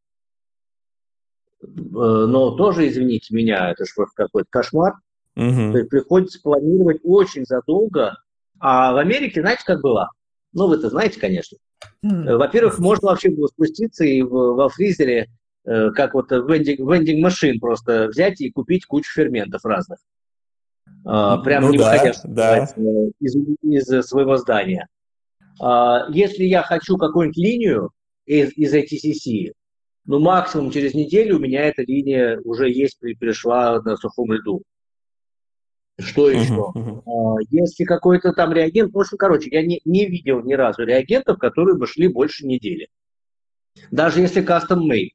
Но 1.63 2.51
тоже, 2.57 2.89
извините 2.89 3.35
меня, 3.35 3.71
это 3.71 3.85
же 3.85 3.93
какой-то 4.15 4.49
кошмар. 4.51 4.95
Угу. 5.37 5.87
Приходится 5.89 6.41
планировать 6.43 7.01
очень 7.03 7.45
задолго. 7.47 8.17
А 8.61 8.93
в 8.93 8.99
Америке, 8.99 9.41
знаете, 9.41 9.63
как 9.65 9.81
было? 9.81 10.11
Ну, 10.53 10.69
вы 10.69 10.77
это 10.77 10.91
знаете, 10.91 11.19
конечно. 11.19 11.59
Во-первых, 12.03 12.79
можно 12.79 13.09
вообще 13.09 13.31
было 13.31 13.47
спуститься 13.47 14.05
и 14.05 14.23
во 14.23 14.69
фризере 14.69 15.29
Э, 15.65 15.91
как 15.93 16.15
вот 16.15 16.31
вендинг, 16.31 16.81
вендинг 16.81 17.23
машин 17.23 17.59
просто 17.59 18.09
взять 18.09 18.41
и 18.41 18.51
купить 18.51 18.85
кучу 18.85 19.11
ферментов 19.13 19.65
разных. 19.65 19.99
А, 21.05 21.39
прямо 21.39 21.67
ну, 21.67 21.73
не 21.73 21.79
да, 21.79 21.93
выходя 21.93 22.13
да. 22.25 22.65
Э, 22.77 23.11
из, 23.21 23.37
из 23.63 24.07
своего 24.07 24.37
здания. 24.37 24.89
А, 25.61 26.07
если 26.09 26.45
я 26.45 26.63
хочу 26.63 26.97
какую-нибудь 26.97 27.37
линию 27.37 27.91
из, 28.27 28.53
из 28.57 28.75
ATCC, 28.75 29.53
ну, 30.07 30.19
максимум 30.19 30.71
через 30.71 30.95
неделю 30.95 31.37
у 31.37 31.41
меня 31.41 31.63
эта 31.63 31.83
линия 31.83 32.41
уже 32.45 32.71
есть, 32.71 32.99
пришла 33.19 33.81
на 33.83 33.97
сухом 33.97 34.33
льду. 34.33 34.63
Что 35.99 36.29
еще? 36.29 36.73
Uh-huh, 36.75 37.03
uh-huh. 37.05 37.37
Если 37.51 37.85
какой-то 37.85 38.33
там 38.33 38.53
реагент, 38.53 38.93
в 38.93 38.99
общем, 38.99 39.17
короче, 39.17 39.49
я 39.51 39.65
не, 39.65 39.81
не 39.85 40.07
видел 40.07 40.43
ни 40.43 40.55
разу 40.55 40.85
реагентов, 40.85 41.39
которые 41.39 41.77
бы 41.77 41.87
шли 41.87 42.09
больше 42.09 42.47
недели. 42.47 42.89
Даже 43.93 44.21
если 44.21 44.43
custom 44.45 44.81
made. 44.91 45.11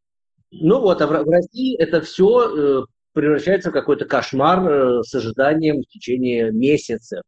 Ну 0.51 0.79
вот, 0.79 1.01
а 1.01 1.07
в, 1.07 1.09
в 1.09 1.29
России 1.29 1.77
это 1.77 2.01
все 2.01 2.81
э, 2.81 2.85
превращается 3.13 3.69
в 3.69 3.73
какой-то 3.73 4.05
кошмар 4.05 4.67
э, 4.67 5.03
с 5.03 5.13
ожиданием 5.13 5.81
в 5.81 5.87
течение 5.87 6.51
месяца. 6.51 7.21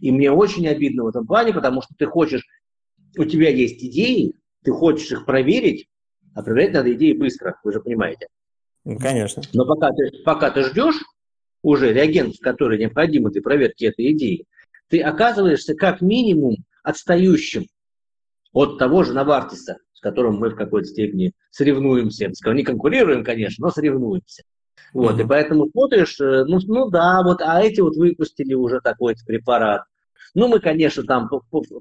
И 0.00 0.10
мне 0.10 0.30
очень 0.30 0.66
обидно 0.68 1.04
в 1.04 1.08
этом 1.08 1.26
плане, 1.26 1.52
потому 1.52 1.82
что 1.82 1.94
ты 1.96 2.06
хочешь, 2.06 2.44
у 3.16 3.24
тебя 3.24 3.50
есть 3.50 3.82
идеи, 3.82 4.34
ты 4.62 4.72
хочешь 4.72 5.10
их 5.10 5.24
проверить, 5.24 5.88
а 6.34 6.42
проверять 6.42 6.74
надо 6.74 6.92
идеи 6.94 7.12
быстро, 7.12 7.58
вы 7.64 7.72
же 7.72 7.80
понимаете. 7.80 8.26
Ну, 8.84 8.98
конечно. 8.98 9.42
Но 9.52 9.64
пока 9.64 9.90
ты, 9.90 10.22
пока 10.24 10.50
ты 10.50 10.64
ждешь 10.64 11.02
уже 11.62 11.92
реагентов, 11.92 12.40
которые 12.40 12.80
необходимы 12.80 13.30
для 13.30 13.42
проверки 13.42 13.84
этой 13.84 14.12
идеи, 14.12 14.46
ты 14.88 15.00
оказываешься 15.00 15.74
как 15.74 16.00
минимум 16.00 16.56
отстающим 16.82 17.66
от 18.52 18.78
того 18.78 19.04
же 19.04 19.12
Навартиса, 19.12 19.78
которым 20.02 20.34
мы 20.34 20.50
в 20.50 20.56
какой-то 20.56 20.88
степени 20.88 21.32
соревнуемся. 21.50 22.30
Не 22.52 22.64
конкурируем, 22.64 23.24
конечно, 23.24 23.64
но 23.64 23.72
соревнуемся. 23.72 24.42
Вот, 24.92 25.18
mm-hmm. 25.18 25.24
и 25.24 25.26
поэтому 25.26 25.68
смотришь, 25.70 26.20
э, 26.20 26.44
ну, 26.44 26.58
ну 26.66 26.90
да, 26.90 27.22
вот, 27.24 27.40
а 27.40 27.62
эти 27.62 27.80
вот 27.80 27.96
выпустили 27.96 28.54
уже 28.54 28.80
такой 28.80 29.14
препарат. 29.26 29.84
Ну, 30.34 30.48
мы, 30.48 30.60
конечно, 30.60 31.02
там 31.04 31.28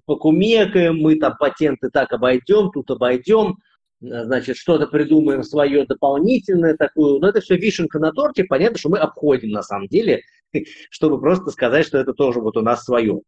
покумекаем, 0.05 0.97
мы 0.97 1.15
там 1.15 1.35
патенты 1.37 1.89
так 1.89 2.11
обойдем, 2.13 2.71
тут 2.71 2.89
обойдем, 2.91 3.57
э, 4.01 4.23
значит, 4.23 4.57
что-то 4.57 4.87
придумаем 4.87 5.43
свое 5.43 5.85
дополнительное 5.85 6.75
такое. 6.77 7.19
Но 7.19 7.27
это 7.27 7.41
все 7.41 7.57
вишенка 7.57 7.99
на 7.99 8.11
торте, 8.11 8.45
понятно, 8.45 8.77
что 8.77 8.89
мы 8.89 8.99
обходим 8.99 9.51
на 9.51 9.63
самом 9.63 9.87
деле, 9.87 10.21
чтобы 10.89 11.19
просто 11.19 11.51
сказать, 11.51 11.85
что 11.85 11.97
это 11.97 12.13
тоже 12.13 12.39
вот 12.39 12.57
у 12.57 12.61
нас 12.61 12.83
свое. 12.83 13.21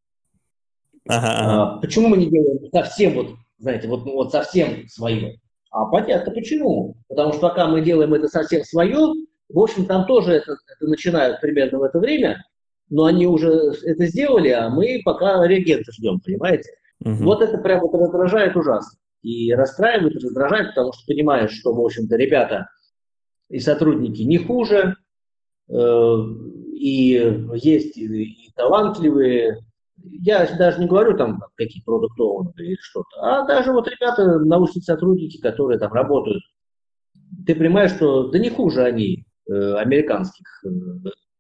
Ага, 1.08 1.28
ага. 1.28 1.64
А, 1.64 1.80
почему 1.80 2.08
мы 2.08 2.18
не 2.18 2.30
делаем 2.30 2.60
совсем 2.72 3.16
вот 3.16 3.36
знаете, 3.64 3.88
вот, 3.88 4.04
вот 4.04 4.32
совсем 4.32 4.88
свое. 4.88 5.40
А 5.72 5.86
понятно 5.86 6.32
почему. 6.34 6.96
Потому 7.08 7.32
что 7.32 7.42
пока 7.42 7.68
мы 7.68 7.82
делаем 7.82 8.14
это 8.14 8.28
совсем 8.28 8.64
свое, 8.64 9.14
в 9.50 9.60
общем, 9.60 9.86
там 9.86 10.06
тоже 10.06 10.34
это, 10.34 10.54
это 10.54 10.90
начинают 10.90 11.42
примерно 11.42 11.80
в 11.80 11.84
это 11.84 12.00
время, 12.00 12.44
но 12.90 13.06
они 13.06 13.28
уже 13.28 13.74
это 13.84 14.06
сделали, 14.08 14.50
а 14.50 14.70
мы 14.70 15.02
пока 15.04 15.46
реагенты 15.48 15.92
ждем, 15.92 16.20
понимаете? 16.20 16.72
Угу. 17.04 17.24
Вот 17.24 17.42
это 17.42 17.58
прямо 17.58 17.88
вот 17.88 17.94
раздражает 17.94 18.56
ужасно. 18.56 18.98
И 19.22 19.54
расстраивает, 19.54 20.22
раздражает, 20.22 20.70
потому 20.70 20.92
что 20.94 21.06
понимаешь, 21.08 21.52
что, 21.52 21.74
в 21.74 21.80
общем-то, 21.80 22.16
ребята 22.18 22.68
и 23.50 23.60
сотрудники 23.60 24.22
не 24.22 24.38
хуже, 24.38 24.96
э, 25.70 26.18
и 26.74 27.48
есть 27.54 27.98
и, 27.98 28.24
и 28.24 28.52
талантливые, 28.56 29.60
я 29.96 30.46
даже 30.58 30.80
не 30.80 30.88
говорю 30.88 31.16
там 31.18 31.42
какие 31.56 31.84
продукты 31.84 32.24
или 32.64 32.78
что-то, 32.82 33.22
а 33.22 33.46
даже 33.46 33.72
вот 33.72 33.88
ребята, 33.88 34.40
научные 34.40 34.82
сотрудники, 34.82 35.40
которые 35.40 35.80
там 35.80 35.94
работают, 35.94 36.44
ты 37.46 37.56
понимаешь, 37.56 37.92
что 37.92 38.30
да 38.30 38.40
не 38.40 38.50
хуже 38.50 38.84
они, 38.84 39.26
американских 39.52 40.46
э, 40.66 40.70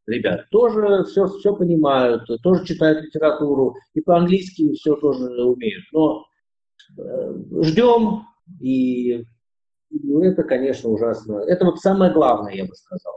ребят, 0.07 0.49
тоже 0.49 1.03
все, 1.05 1.27
все 1.27 1.55
понимают, 1.55 2.23
тоже 2.41 2.65
читают 2.65 3.03
литературу, 3.03 3.75
и 3.93 4.01
по-английски 4.01 4.73
все 4.73 4.95
тоже 4.95 5.23
умеют. 5.43 5.85
Но 5.91 6.25
э, 6.97 7.33
ждем, 7.61 8.23
и, 8.59 9.25
и 9.89 10.13
это, 10.21 10.43
конечно, 10.43 10.89
ужасно. 10.89 11.39
Это 11.47 11.65
вот 11.65 11.79
самое 11.79 12.11
главное, 12.11 12.53
я 12.53 12.65
бы 12.65 12.75
сказал. 12.75 13.13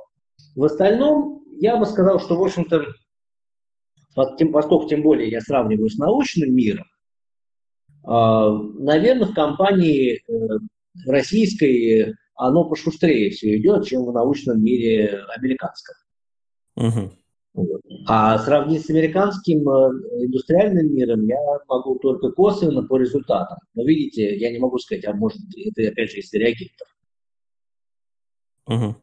В 0.54 0.64
остальном, 0.64 1.44
я 1.58 1.76
бы 1.76 1.86
сказал, 1.86 2.20
что, 2.20 2.36
в 2.36 2.42
общем-то, 2.42 2.84
поскольку 4.14 4.88
тем 4.88 5.02
более 5.02 5.28
я 5.28 5.40
сравниваю 5.40 5.90
с 5.90 5.98
научным 5.98 6.54
миром, 6.54 6.86
а, 8.04 8.50
наверное, 8.50 9.26
в 9.26 9.34
компании 9.34 10.22
э, 10.28 10.58
российской 11.06 12.14
оно 12.36 12.68
пошустрее 12.68 13.30
все 13.30 13.56
идет, 13.58 13.86
чем 13.86 14.04
в 14.04 14.12
научном 14.12 14.62
мире 14.62 15.22
американском. 15.36 15.94
Угу. 16.76 17.10
А 18.06 18.38
сравнить 18.38 18.84
с 18.84 18.90
американским 18.90 19.68
э, 19.68 20.24
индустриальным 20.26 20.94
миром 20.94 21.26
я 21.26 21.38
могу 21.68 21.98
только 21.98 22.30
косвенно 22.30 22.82
по 22.82 22.98
результатам. 22.98 23.58
Но 23.74 23.84
видите, 23.84 24.36
я 24.36 24.52
не 24.52 24.58
могу 24.58 24.78
сказать, 24.78 25.06
а 25.06 25.14
может 25.14 25.38
это 25.56 25.88
опять 25.88 26.10
же 26.10 26.18
из 26.18 26.32
реагентов. 26.32 26.88
Угу. 28.66 28.96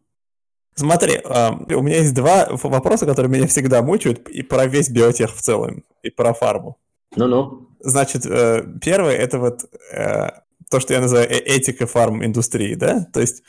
Смотри, 0.75 1.19
а, 1.23 1.51
у 1.51 1.81
меня 1.81 1.97
есть 1.97 2.13
два 2.13 2.47
вопроса, 2.51 3.05
которые 3.05 3.31
меня 3.31 3.47
всегда 3.47 3.81
мучают, 3.81 4.27
и 4.29 4.41
про 4.41 4.65
весь 4.65 4.89
биотех 4.89 5.33
в 5.33 5.41
целом, 5.41 5.83
и 6.01 6.09
про 6.09 6.33
фарму. 6.33 6.77
Ну-ну. 7.15 7.69
Значит, 7.79 8.25
э, 8.25 8.63
первое 8.81 9.15
это 9.15 9.39
вот 9.39 9.65
э, 9.91 10.29
то, 10.73 10.79
что 10.79 10.93
я 10.93 11.01
называю 11.01 11.29
э, 11.29 11.37
этика 11.37 11.85
фарм-индустрии, 11.85 12.73
да? 12.73 13.05
То 13.13 13.21
есть 13.21 13.43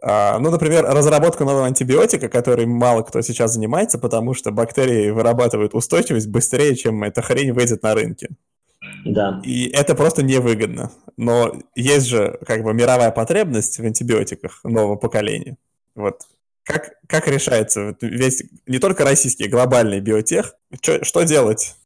А, 0.00 0.38
ну, 0.38 0.50
например, 0.50 0.84
разработка 0.84 1.44
нового 1.44 1.66
антибиотика, 1.66 2.28
который 2.28 2.66
мало 2.66 3.02
кто 3.02 3.22
сейчас 3.22 3.54
занимается, 3.54 3.98
потому 3.98 4.34
что 4.34 4.52
бактерии 4.52 5.10
вырабатывают 5.10 5.74
устойчивость 5.74 6.28
быстрее, 6.28 6.76
чем 6.76 7.02
эта 7.02 7.22
хрень 7.22 7.52
выйдет 7.52 7.82
на 7.82 7.94
рынке. 7.94 8.28
Да. 9.06 9.40
И 9.44 9.66
это 9.70 9.94
просто 9.94 10.22
невыгодно. 10.22 10.92
Но 11.16 11.54
есть 11.74 12.06
же 12.06 12.38
как 12.46 12.62
бы 12.62 12.74
мировая 12.74 13.10
потребность 13.10 13.78
в 13.78 13.84
антибиотиках 13.84 14.62
нового 14.62 14.96
поколения. 14.96 15.56
Вот 15.94 16.20
как, 16.64 16.92
как 17.08 17.26
решается 17.26 17.96
весь, 18.00 18.44
не 18.66 18.78
только 18.78 19.04
российский, 19.04 19.48
глобальный 19.48 20.00
биотех? 20.00 20.54
Чё, 20.80 21.02
что 21.02 21.22
делать? 21.22 21.76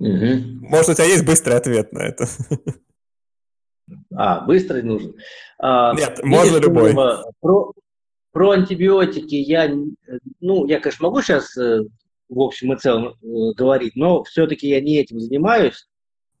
Угу. 0.00 0.68
Может, 0.68 0.88
у 0.90 0.94
тебя 0.94 1.06
есть 1.06 1.24
быстрый 1.24 1.56
ответ 1.56 1.92
на 1.92 2.00
это? 2.00 2.28
А, 4.14 4.40
быстрый 4.44 4.82
нужен. 4.82 5.14
А, 5.58 5.94
Нет, 5.94 6.20
можно 6.22 6.58
любой. 6.58 6.94
Про, 7.40 7.72
про 8.32 8.50
антибиотики 8.50 9.34
я, 9.34 9.72
ну, 10.40 10.66
я, 10.66 10.80
конечно, 10.80 11.06
могу 11.06 11.22
сейчас 11.22 11.56
э, 11.56 11.82
в 12.28 12.40
общем 12.40 12.72
и 12.72 12.78
целом 12.78 13.08
э, 13.08 13.52
говорить, 13.54 13.94
но 13.94 14.24
все-таки 14.24 14.68
я 14.68 14.80
не 14.80 14.98
этим 14.98 15.20
занимаюсь. 15.20 15.86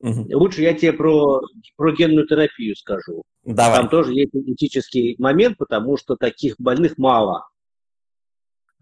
Угу. 0.00 0.36
Лучше 0.36 0.62
я 0.62 0.74
тебе 0.74 0.92
про, 0.92 1.40
про 1.76 1.92
генную 1.92 2.26
терапию 2.26 2.74
скажу. 2.76 3.22
Давай. 3.44 3.78
Там 3.78 3.88
тоже 3.88 4.14
есть 4.14 4.32
этический 4.34 5.16
момент, 5.18 5.58
потому 5.58 5.96
что 5.96 6.16
таких 6.16 6.56
больных 6.58 6.98
мало. 6.98 7.46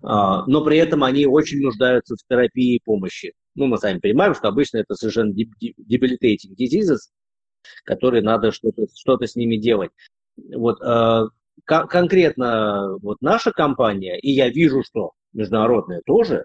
А, 0.02 0.46
но 0.46 0.64
при 0.64 0.78
этом 0.78 1.04
они 1.04 1.26
очень 1.26 1.61
нуждаются 1.61 2.14
в 2.16 2.28
терапии 2.28 2.76
и 2.76 2.83
помощи. 2.83 3.35
Ну, 3.54 3.66
мы 3.66 3.78
сами 3.78 3.98
понимаем, 3.98 4.35
что 4.35 4.48
обычно 4.48 4.78
это 4.78 4.94
совершенно 4.94 5.33
debilitating 5.33 6.56
diseases, 6.59 7.11
которые 7.84 8.22
надо 8.22 8.52
что-то 8.52 8.86
что 8.94 9.18
с 9.20 9.36
ними 9.36 9.56
делать. 9.56 9.90
Вот 10.36 10.80
э, 10.82 11.28
конкретно 11.64 12.96
вот 13.02 13.18
наша 13.20 13.52
компания, 13.52 14.18
и 14.18 14.30
я 14.30 14.48
вижу, 14.48 14.82
что 14.82 15.12
международная 15.32 16.02
тоже, 16.04 16.44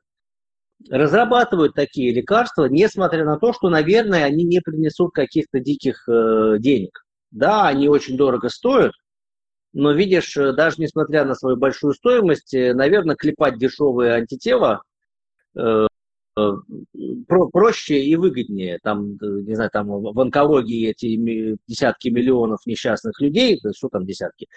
разрабатывают 0.89 1.73
такие 1.73 2.13
лекарства, 2.13 2.65
несмотря 2.65 3.25
на 3.25 3.39
то, 3.39 3.54
что, 3.54 3.69
наверное, 3.69 4.25
они 4.25 4.43
не 4.43 4.60
принесут 4.60 5.13
каких-то 5.13 5.60
диких 5.60 6.08
э, 6.10 6.58
денег. 6.60 7.06
Да, 7.32 7.67
они 7.67 7.88
очень 7.88 8.17
дорого 8.17 8.49
стоят, 8.49 8.91
но 9.73 9.93
видишь, 9.93 10.36
э, 10.36 10.51
даже 10.54 10.75
несмотря 10.80 11.23
на 11.25 11.34
свою 11.34 11.56
большую 11.56 11.93
стоимость, 11.93 12.54
э, 12.54 12.73
наверное, 12.73 13.15
клепать 13.15 13.58
дешевые 13.58 14.13
антитела 14.13 14.82
Э, 15.56 15.88
про 16.36 17.48
проще 17.50 18.02
и 18.02 18.15
выгоднее. 18.15 18.80
Там, 18.84 19.17
э, 19.21 19.26
не 19.41 19.56
знаю, 19.56 19.69
там 19.71 19.88
в 19.88 20.19
онкологии 20.19 20.89
эти 20.89 21.58
десятки 21.67 22.10
миллионов 22.10 22.60
несчастных 22.65 23.19
людей, 23.21 23.60
что 23.76 23.88
там 23.88 24.06
десятки, 24.06 24.48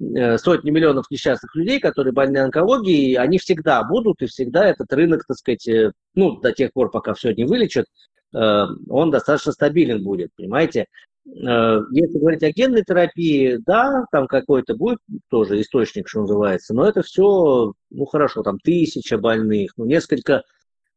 э, 0.00 0.38
сотни 0.38 0.70
миллионов 0.70 1.06
несчастных 1.10 1.54
людей, 1.56 1.80
которые 1.80 2.12
больны 2.12 2.38
онкологией, 2.38 3.16
они 3.16 3.38
всегда 3.38 3.82
будут, 3.82 4.22
и 4.22 4.26
всегда 4.26 4.66
этот 4.68 4.92
рынок, 4.92 5.24
так 5.26 5.36
сказать, 5.36 5.68
ну, 6.14 6.40
до 6.40 6.52
тех 6.52 6.72
пор, 6.72 6.90
пока 6.90 7.14
все 7.14 7.32
не 7.32 7.44
вылечат, 7.44 7.86
он 8.32 9.10
достаточно 9.10 9.52
стабилен 9.52 10.04
будет, 10.04 10.30
понимаете? 10.36 10.84
Если 11.24 12.18
говорить 12.18 12.42
о 12.42 12.52
генной 12.52 12.84
терапии, 12.84 13.58
да, 13.64 14.04
там 14.12 14.26
какой-то 14.26 14.74
будет 14.74 14.98
тоже 15.30 15.58
источник, 15.62 16.08
что 16.08 16.20
называется, 16.20 16.74
но 16.74 16.86
это 16.86 17.00
все, 17.00 17.72
ну 17.90 18.04
хорошо, 18.04 18.42
там 18.42 18.58
тысяча 18.58 19.16
больных, 19.16 19.72
ну 19.78 19.86
несколько 19.86 20.42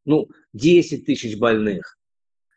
ну, 0.04 0.28
10 0.52 1.06
тысяч 1.06 1.38
больных. 1.38 1.98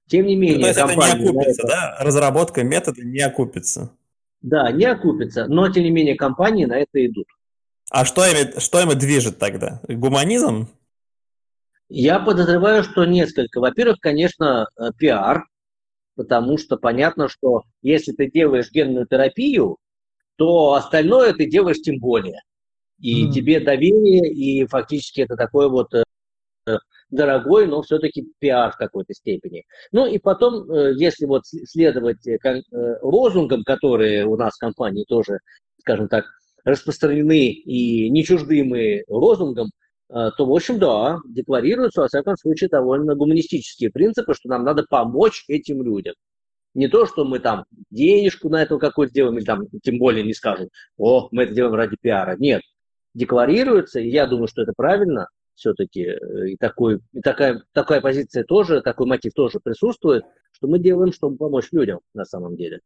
Тем 0.08 0.25
не 0.25 0.36
менее, 0.36 0.58
ну, 0.58 0.62
то 0.63 0.67
есть 0.67 0.79
это 0.79 0.95
не 0.95 1.25
окупится, 1.25 1.62
это... 1.63 1.67
да? 1.67 1.97
Разработка 1.99 2.63
метода 2.63 3.01
не 3.03 3.21
окупится. 3.21 3.91
Да, 4.41 4.71
не 4.71 4.86
окупится, 4.86 5.47
но 5.47 5.67
тем 5.71 5.84
не 5.84 5.89
менее 5.89 6.15
компании 6.15 6.65
на 6.65 6.77
это 6.77 7.05
идут. 7.05 7.25
А 7.89 8.05
что 8.05 8.23
ими, 8.25 8.60
что 8.60 8.81
ими 8.81 8.93
движет 8.93 9.39
тогда? 9.39 9.81
Гуманизм? 9.88 10.69
Я 11.89 12.19
подозреваю, 12.19 12.84
что 12.84 13.05
несколько. 13.05 13.60
Во-первых, 13.60 13.97
конечно, 13.99 14.67
э, 14.77 14.89
пиар, 14.97 15.45
потому 16.15 16.58
что 16.58 16.77
понятно, 16.77 17.29
что 17.29 17.63
если 17.81 18.12
ты 18.12 18.29
делаешь 18.29 18.71
генную 18.71 19.08
терапию, 19.08 19.77
то 20.36 20.73
остальное 20.73 21.34
ты 21.34 21.45
делаешь 21.49 21.81
тем 21.81 21.99
более. 21.99 22.41
И 22.99 23.27
mm. 23.27 23.31
тебе 23.31 23.60
доверие, 23.60 24.31
и 24.31 24.65
фактически 24.67 25.21
это 25.21 25.36
такое 25.36 25.67
вот 25.67 25.93
э, 25.93 26.03
дорогой, 27.15 27.67
но 27.67 27.82
все-таки 27.82 28.28
пиар 28.39 28.71
в 28.71 28.78
какой-то 28.78 29.13
степени. 29.13 29.65
Ну 29.91 30.06
и 30.06 30.19
потом, 30.19 30.69
э, 30.69 30.93
если 30.95 31.25
вот 31.25 31.43
следовать 31.45 32.25
э, 32.28 32.38
э, 32.43 32.62
лозунгам, 33.01 33.63
которые 33.63 34.25
у 34.25 34.38
нас 34.38 34.56
в 34.56 34.60
компании 34.60 35.06
тоже, 35.08 35.39
скажем 35.80 36.08
так, 36.08 36.25
распространены 36.63 37.49
и 37.49 38.10
не 38.10 38.23
чужды 38.23 39.04
лозунгам, 39.08 39.69
то, 40.08 40.34
в 40.38 40.51
общем, 40.51 40.78
да, 40.78 41.17
декларируются, 41.28 42.01
во 42.01 42.08
всяком 42.08 42.38
случае, 42.38 42.69
довольно 42.69 43.15
гуманистические 43.15 43.89
принципы, 43.89 44.36
что 44.36 44.49
нам 44.49 44.63
надо 44.63 44.86
помочь 44.88 45.45
этим 45.47 45.82
людям. 45.84 46.13
Не 46.75 46.88
то, 46.88 47.08
что 47.08 47.25
мы 47.25 47.39
там 47.39 47.65
денежку 47.89 48.49
на 48.49 48.62
это 48.62 48.78
какую-то 48.78 49.13
делаем, 49.13 49.38
или 49.38 49.45
там 49.45 49.65
тем 49.82 49.97
более 49.97 50.23
не 50.23 50.34
скажем, 50.34 50.69
о, 50.97 51.28
мы 51.32 51.43
это 51.43 51.54
делаем 51.54 51.75
ради 51.75 51.97
пиара. 51.99 52.36
Нет, 52.38 52.62
декларируется, 53.15 53.99
и 53.99 54.10
я 54.10 54.28
думаю, 54.28 54.47
что 54.47 54.62
это 54.62 54.73
правильно, 54.75 55.28
все-таки, 55.56 56.02
э, 56.02 56.50
и, 56.50 56.58
такой, 56.58 57.00
и 57.13 57.22
такая, 57.22 57.63
такая 57.74 58.02
позиция 58.02 58.44
тоже, 58.44 58.82
такой 58.82 59.08
мотив 59.08 59.34
тоже 59.34 59.60
присутствует, 59.60 60.26
что 60.52 60.68
мы 60.68 60.80
делаем, 60.80 61.12
чтобы 61.13 61.38
помочь 61.38 61.70
людям 61.72 62.00
на 62.13 62.26
самом 62.26 62.56
деле. 62.56 62.82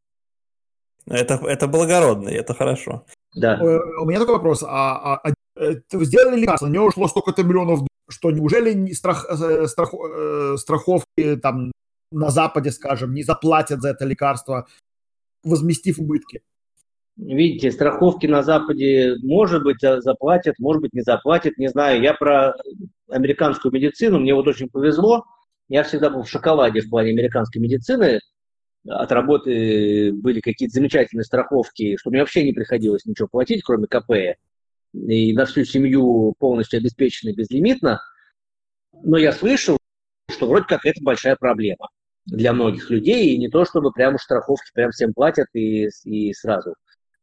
Это, 1.06 1.36
это 1.36 1.68
благородно, 1.68 2.30
это 2.30 2.54
хорошо. 2.54 3.06
Да. 3.36 3.60
Э, 3.60 3.80
у 4.02 4.06
меня 4.06 4.20
такой 4.20 4.36
вопрос. 4.36 4.64
А, 4.64 5.16
а, 5.16 5.22
а 5.24 5.34
э, 5.56 5.82
сделали 5.92 6.40
лекарство, 6.40 6.68
на 6.68 6.74
него 6.74 6.86
ушло 6.86 7.08
столько-то 7.08 7.44
миллионов, 7.44 7.82
что 8.08 8.32
неужели 8.32 8.74
не 8.74 8.94
страх, 8.94 9.28
страх, 9.68 9.94
страховки 10.58 11.36
там 11.42 11.72
на 12.12 12.30
Западе, 12.30 12.72
скажем, 12.72 13.14
не 13.14 13.24
заплатят 13.24 13.82
за 13.82 13.90
это 13.90 14.06
лекарство, 14.06 14.68
возместив 15.44 16.00
убытки? 16.00 16.42
Видите, 17.22 17.70
страховки 17.72 18.28
на 18.28 18.44
Западе, 18.44 19.16
может 19.22 19.64
быть, 19.64 19.82
заплатят, 19.82 20.56
может 20.58 20.82
быть, 20.82 20.94
не 20.94 21.02
заплатят, 21.02 21.58
не 21.58 21.68
знаю. 21.68 22.02
Я 22.02 22.14
про 22.14 22.56
американскую 23.10 23.74
медицину, 23.74 24.20
мне 24.20 24.34
вот 24.34 24.48
очень 24.48 24.70
повезло. 24.70 25.26
Я 25.68 25.84
всегда 25.84 26.10
был 26.10 26.24
в 26.24 26.30
шоколаде 26.30 26.80
в 26.80 26.90
плане 26.90 27.12
американской 27.12 27.62
медицины. 27.62 28.22
От 28.88 29.12
работы 29.12 30.14
были 30.14 30.40
какие-то 30.40 30.76
замечательные 30.76 31.26
страховки, 31.26 31.98
что 31.98 32.10
мне 32.10 32.20
вообще 32.20 32.46
не 32.46 32.54
приходилось 32.54 33.06
ничего 33.06 33.28
платить, 33.28 33.64
кроме 33.64 33.88
КП. 33.88 34.38
И 34.94 35.34
на 35.34 35.46
всю 35.46 35.66
семью 35.66 36.34
полностью 36.40 36.78
обеспечены 36.78 37.34
безлимитно. 37.34 38.00
Но 39.04 39.18
я 39.18 39.34
слышал, 39.34 39.78
что 40.32 40.48
вроде 40.48 40.68
как 40.68 40.86
это 40.86 41.04
большая 41.04 41.36
проблема 41.36 41.90
для 42.26 42.54
многих 42.54 42.90
людей, 42.90 43.34
и 43.34 43.38
не 43.38 43.50
то, 43.50 43.66
чтобы 43.66 43.92
прямо 43.92 44.18
страховки 44.18 44.72
прям 44.74 44.92
всем 44.92 45.14
платят 45.14 45.48
и, 45.54 45.90
и 46.06 46.34
сразу. 46.34 46.76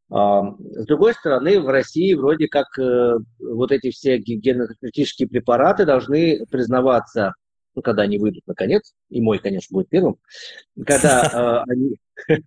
С 0.09 0.85
другой 0.85 1.13
стороны, 1.13 1.59
в 1.59 1.67
России 1.67 2.13
вроде 2.13 2.47
как 2.47 2.67
э, 2.79 3.17
вот 3.39 3.71
эти 3.73 3.91
все 3.91 4.17
генетические 4.17 5.27
препараты 5.27 5.85
должны 5.85 6.45
признаваться, 6.49 7.33
ну, 7.75 7.81
когда 7.81 8.03
они 8.03 8.17
выйдут 8.17 8.43
наконец, 8.47 8.93
и 9.09 9.19
мой, 9.19 9.39
конечно, 9.39 9.73
будет 9.73 9.89
первым, 9.89 10.17
когда 10.85 11.65
э, 11.67 11.71
они, 11.71 11.97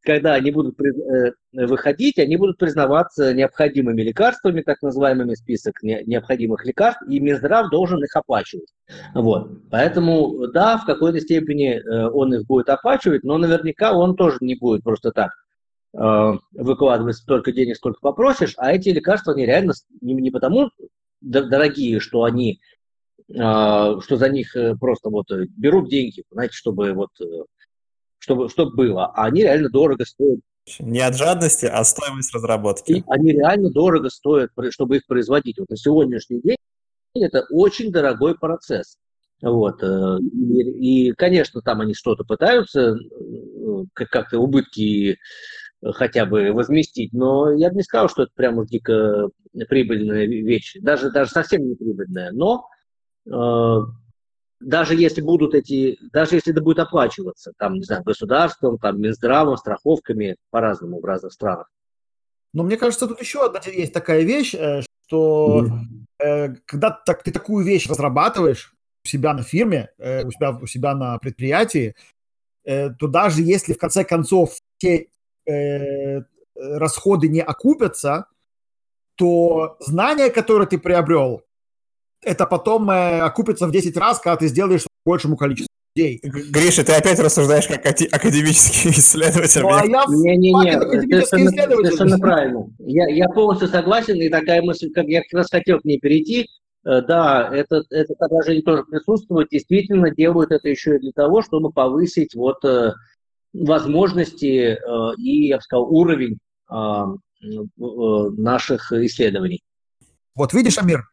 когда 0.00 0.32
они 0.32 0.50
будут 0.50 0.80
э, 0.80 1.32
выходить, 1.52 2.18
они 2.18 2.38
будут 2.38 2.56
признаваться 2.56 3.34
необходимыми 3.34 4.00
лекарствами, 4.00 4.62
так 4.62 4.80
называемыми 4.80 5.34
список 5.34 5.82
необходимых 5.82 6.64
лекарств, 6.64 7.02
и 7.06 7.20
Минздрав 7.20 7.68
должен 7.68 8.02
их 8.02 8.16
оплачивать. 8.16 8.72
Вот. 9.14 9.68
Поэтому, 9.70 10.46
да, 10.46 10.78
в 10.78 10.86
какой-то 10.86 11.20
степени 11.20 11.86
он 11.86 12.32
их 12.32 12.46
будет 12.46 12.70
оплачивать, 12.70 13.24
но 13.24 13.36
наверняка 13.36 13.92
он 13.92 14.16
тоже 14.16 14.38
не 14.40 14.54
будет 14.54 14.84
просто 14.84 15.12
так 15.12 15.32
выкладывать 15.96 17.16
столько 17.16 17.52
денег, 17.52 17.76
сколько 17.76 18.00
попросишь, 18.00 18.54
а 18.56 18.72
эти 18.72 18.88
лекарства, 18.88 19.32
они 19.32 19.46
реально 19.46 19.74
не, 20.00 20.14
не 20.14 20.30
потому 20.30 20.70
дорогие, 21.20 22.00
что 22.00 22.24
они, 22.24 22.60
э, 23.28 23.34
что 23.34 24.16
за 24.16 24.28
них 24.28 24.56
э, 24.56 24.74
просто 24.76 25.10
вот 25.10 25.26
берут 25.56 25.88
деньги, 25.88 26.24
знаете, 26.30 26.54
чтобы 26.54 26.92
вот, 26.92 27.10
чтобы, 28.18 28.48
чтобы 28.48 28.74
было, 28.74 29.06
а 29.06 29.26
они 29.26 29.42
реально 29.42 29.68
дорого 29.68 30.04
стоят. 30.04 30.40
Не 30.78 31.00
от 31.00 31.16
жадности, 31.16 31.66
а 31.66 31.84
стоимость 31.84 32.34
разработки. 32.34 32.92
И 32.92 33.04
они 33.08 33.32
реально 33.32 33.70
дорого 33.70 34.08
стоят, 34.08 34.50
чтобы 34.70 34.96
их 34.96 35.06
производить. 35.06 35.58
Вот 35.58 35.68
на 35.68 35.76
сегодняшний 35.76 36.40
день 36.40 36.56
это 37.14 37.44
очень 37.50 37.92
дорогой 37.92 38.36
процесс. 38.36 38.96
Вот. 39.42 39.82
И, 39.82 41.08
и, 41.08 41.12
конечно, 41.12 41.60
там 41.60 41.82
они 41.82 41.92
что-то 41.92 42.24
пытаются, 42.24 42.96
как-то 43.92 44.38
убытки 44.38 45.18
хотя 45.92 46.26
бы 46.26 46.52
возместить, 46.52 47.12
но 47.12 47.52
я 47.52 47.70
бы 47.70 47.76
не 47.76 47.82
сказал, 47.82 48.08
что 48.08 48.24
это 48.24 48.32
прям 48.34 48.58
уж 48.58 48.68
дико 48.68 49.28
прибыльная 49.68 50.26
вещь, 50.26 50.76
даже, 50.80 51.10
даже 51.10 51.30
совсем 51.30 51.66
не 51.68 51.74
прибыльная, 51.74 52.32
но 52.32 52.66
э, 53.26 53.78
даже 54.60 54.94
если 54.94 55.20
будут 55.20 55.54
эти, 55.54 55.98
даже 56.12 56.36
если 56.36 56.52
это 56.52 56.62
будет 56.62 56.78
оплачиваться, 56.78 57.52
там, 57.58 57.74
не 57.74 57.82
знаю, 57.82 58.02
государством, 58.02 58.78
там, 58.78 59.00
Минздравом, 59.00 59.56
страховками, 59.56 60.36
по-разному 60.50 61.00
в 61.00 61.04
разных 61.04 61.32
странах, 61.32 61.70
Но 62.52 62.62
мне 62.62 62.76
кажется, 62.76 63.06
тут 63.06 63.20
еще 63.20 63.44
одна 63.44 63.60
есть 63.66 63.92
такая 63.92 64.22
вещь, 64.22 64.54
э, 64.54 64.80
что 65.06 65.66
э, 66.18 66.54
когда 66.66 66.90
так, 66.90 67.22
ты 67.22 67.30
такую 67.30 67.64
вещь 67.64 67.88
разрабатываешь 67.88 68.74
у 69.04 69.08
себя 69.08 69.34
на 69.34 69.42
фирме, 69.42 69.90
э, 69.98 70.24
у, 70.24 70.30
себя, 70.30 70.50
у 70.50 70.66
себя 70.66 70.94
на 70.94 71.18
предприятии, 71.18 71.94
э, 72.64 72.90
то 72.90 73.06
даже 73.06 73.42
если 73.42 73.74
в 73.74 73.78
конце 73.78 74.04
концов 74.04 74.56
те 74.78 75.08
э, 75.46 76.22
расходы 76.54 77.28
не 77.28 77.40
окупятся, 77.40 78.26
то 79.16 79.76
знания, 79.80 80.30
которые 80.30 80.66
ты 80.66 80.78
приобрел, 80.78 81.42
это 82.22 82.46
потом 82.46 82.90
э, 82.90 83.20
окупится 83.20 83.66
в 83.66 83.70
10 83.70 83.96
раз, 83.96 84.18
когда 84.18 84.36
ты 84.36 84.48
сделаешь 84.48 84.86
большему 85.04 85.36
количеству 85.36 85.68
людей. 85.94 86.20
Гриша, 86.22 86.84
ты 86.84 86.92
опять 86.92 87.18
рассуждаешь 87.20 87.68
как 87.68 87.86
академический 87.86 88.90
исследователь. 88.98 89.62
Ну, 89.62 89.68
а 89.68 89.84
я 89.84 90.04
Не-не-не, 90.08 91.24
совершенно, 91.24 91.76
совершенно 91.76 92.18
правильно. 92.18 92.66
Я, 92.78 93.08
я 93.08 93.28
полностью 93.28 93.68
согласен, 93.68 94.20
и 94.20 94.28
такая 94.28 94.62
мысль, 94.62 94.90
как 94.92 95.06
я 95.06 95.22
как 95.22 95.32
раз 95.32 95.50
хотел 95.50 95.80
к 95.80 95.84
ней 95.84 96.00
перейти. 96.00 96.48
Э, 96.84 97.02
да, 97.02 97.50
это, 97.52 97.82
это 97.90 98.14
отражение 98.18 98.62
тоже 98.62 98.84
присутствует. 98.84 99.48
Действительно, 99.50 100.10
делают 100.10 100.50
это 100.50 100.68
еще 100.68 100.96
и 100.96 101.00
для 101.00 101.12
того, 101.12 101.42
чтобы 101.42 101.70
повысить 101.70 102.34
вот 102.34 102.64
э, 103.54 103.58
возможности 103.64 104.78
и, 105.18 105.48
я 105.48 105.56
бы 105.56 105.62
сказал, 105.62 105.84
уровень 105.84 106.38
наших 107.40 108.92
исследований. 108.92 109.62
Вот 110.34 110.52
видишь, 110.52 110.78
Амир, 110.78 111.04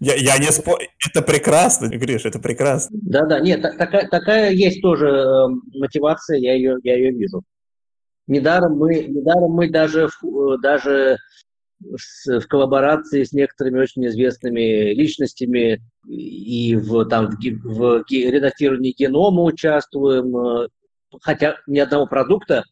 я, 0.00 0.14
я 0.14 0.38
не 0.38 0.52
спорю, 0.52 0.86
это 1.08 1.22
прекрасно, 1.22 1.88
Гриш, 1.88 2.24
это 2.24 2.38
прекрасно. 2.38 2.98
Да-да, 3.02 3.40
нет, 3.40 3.62
такая, 3.62 4.06
такая 4.08 4.52
есть 4.52 4.82
тоже 4.82 5.06
э, 5.06 5.48
мотивация, 5.78 6.38
я 6.38 6.54
ее, 6.54 6.76
я 6.82 6.96
ее 6.96 7.10
вижу. 7.12 7.42
Недаром 8.26 8.76
мы, 8.76 9.04
недаром 9.04 9.52
мы 9.52 9.70
даже, 9.70 10.08
э, 10.22 10.56
даже 10.62 11.16
с, 11.96 12.40
в 12.40 12.46
коллаборации 12.48 13.24
с 13.24 13.32
некоторыми 13.32 13.80
очень 13.80 14.06
известными 14.06 14.92
личностями 14.92 15.80
и 16.06 16.76
в, 16.76 17.06
там, 17.06 17.30
в, 17.30 18.02
в 18.02 18.04
редактировании 18.10 18.94
генома 18.96 19.42
участвуем, 19.42 20.36
э, 20.36 20.68
хотя 21.20 21.56
ни 21.66 21.78
одного 21.78 22.06
продукта, 22.06 22.64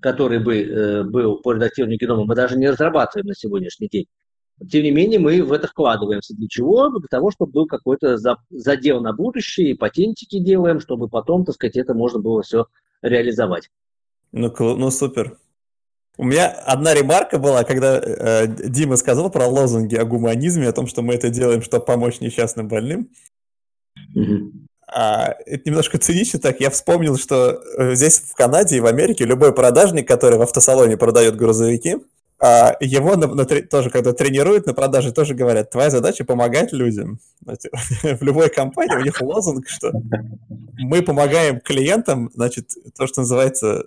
который 0.00 0.38
бы 0.38 0.62
э, 0.62 1.02
был 1.02 1.38
по 1.38 1.52
редактированию 1.52 1.98
генома, 1.98 2.24
мы 2.24 2.34
даже 2.34 2.56
не 2.56 2.70
разрабатываем 2.70 3.26
на 3.26 3.34
сегодняшний 3.34 3.88
день. 3.88 4.06
Тем 4.70 4.84
не 4.84 4.92
менее, 4.92 5.18
мы 5.18 5.42
в 5.42 5.52
это 5.52 5.66
вкладываемся. 5.66 6.34
Для 6.34 6.48
чего? 6.48 6.88
Для 6.90 7.08
того, 7.08 7.32
чтобы 7.32 7.52
был 7.52 7.66
какой-то 7.66 8.16
задел 8.50 9.00
на 9.00 9.12
будущее, 9.12 9.70
и 9.70 9.74
патентики 9.74 10.38
делаем, 10.38 10.80
чтобы 10.80 11.08
потом, 11.08 11.44
так 11.44 11.56
сказать, 11.56 11.76
это 11.76 11.92
можно 11.92 12.20
было 12.20 12.42
все 12.42 12.66
реализовать. 13.02 13.70
Ну, 14.32 14.52
ну 14.58 14.90
супер. 14.90 15.38
У 16.16 16.24
меня 16.24 16.48
одна 16.48 16.94
ремарка 16.94 17.38
была, 17.38 17.64
когда 17.64 17.98
э, 17.98 18.46
Дима 18.46 18.96
сказал 18.96 19.30
про 19.30 19.48
лозунги 19.48 19.96
о 19.96 20.04
гуманизме, 20.04 20.68
о 20.68 20.72
том, 20.72 20.86
что 20.86 21.02
мы 21.02 21.14
это 21.14 21.28
делаем, 21.28 21.60
чтобы 21.60 21.84
помочь 21.84 22.20
несчастным 22.20 22.68
больным. 22.68 23.10
Mm-hmm. 24.16 24.50
А, 24.96 25.34
это 25.44 25.68
немножко 25.68 25.98
цинично 25.98 26.38
так. 26.38 26.60
Я 26.60 26.70
вспомнил, 26.70 27.16
что 27.16 27.60
э, 27.76 27.96
здесь 27.96 28.20
в 28.20 28.34
Канаде 28.34 28.76
и 28.76 28.80
в 28.80 28.86
Америке 28.86 29.24
любой 29.24 29.52
продажник, 29.52 30.06
который 30.06 30.38
в 30.38 30.42
автосалоне 30.42 30.96
продает 30.96 31.34
грузовики, 31.34 31.96
а, 32.38 32.76
его 32.78 33.16
на, 33.16 33.26
на, 33.26 33.44
тоже, 33.44 33.90
когда 33.90 34.12
тренируют 34.12 34.66
на 34.66 34.74
продаже, 34.74 35.10
тоже 35.12 35.34
говорят, 35.34 35.70
твоя 35.70 35.90
задача 35.90 36.24
помогать 36.24 36.72
людям. 36.72 37.18
В 37.44 38.22
любой 38.22 38.50
компании 38.50 38.94
у 38.94 39.00
них 39.00 39.20
лозунг, 39.20 39.68
что 39.68 39.90
мы 40.78 41.02
помогаем 41.02 41.58
клиентам, 41.58 42.30
значит, 42.32 42.70
то, 42.96 43.08
что 43.08 43.22
называется, 43.22 43.82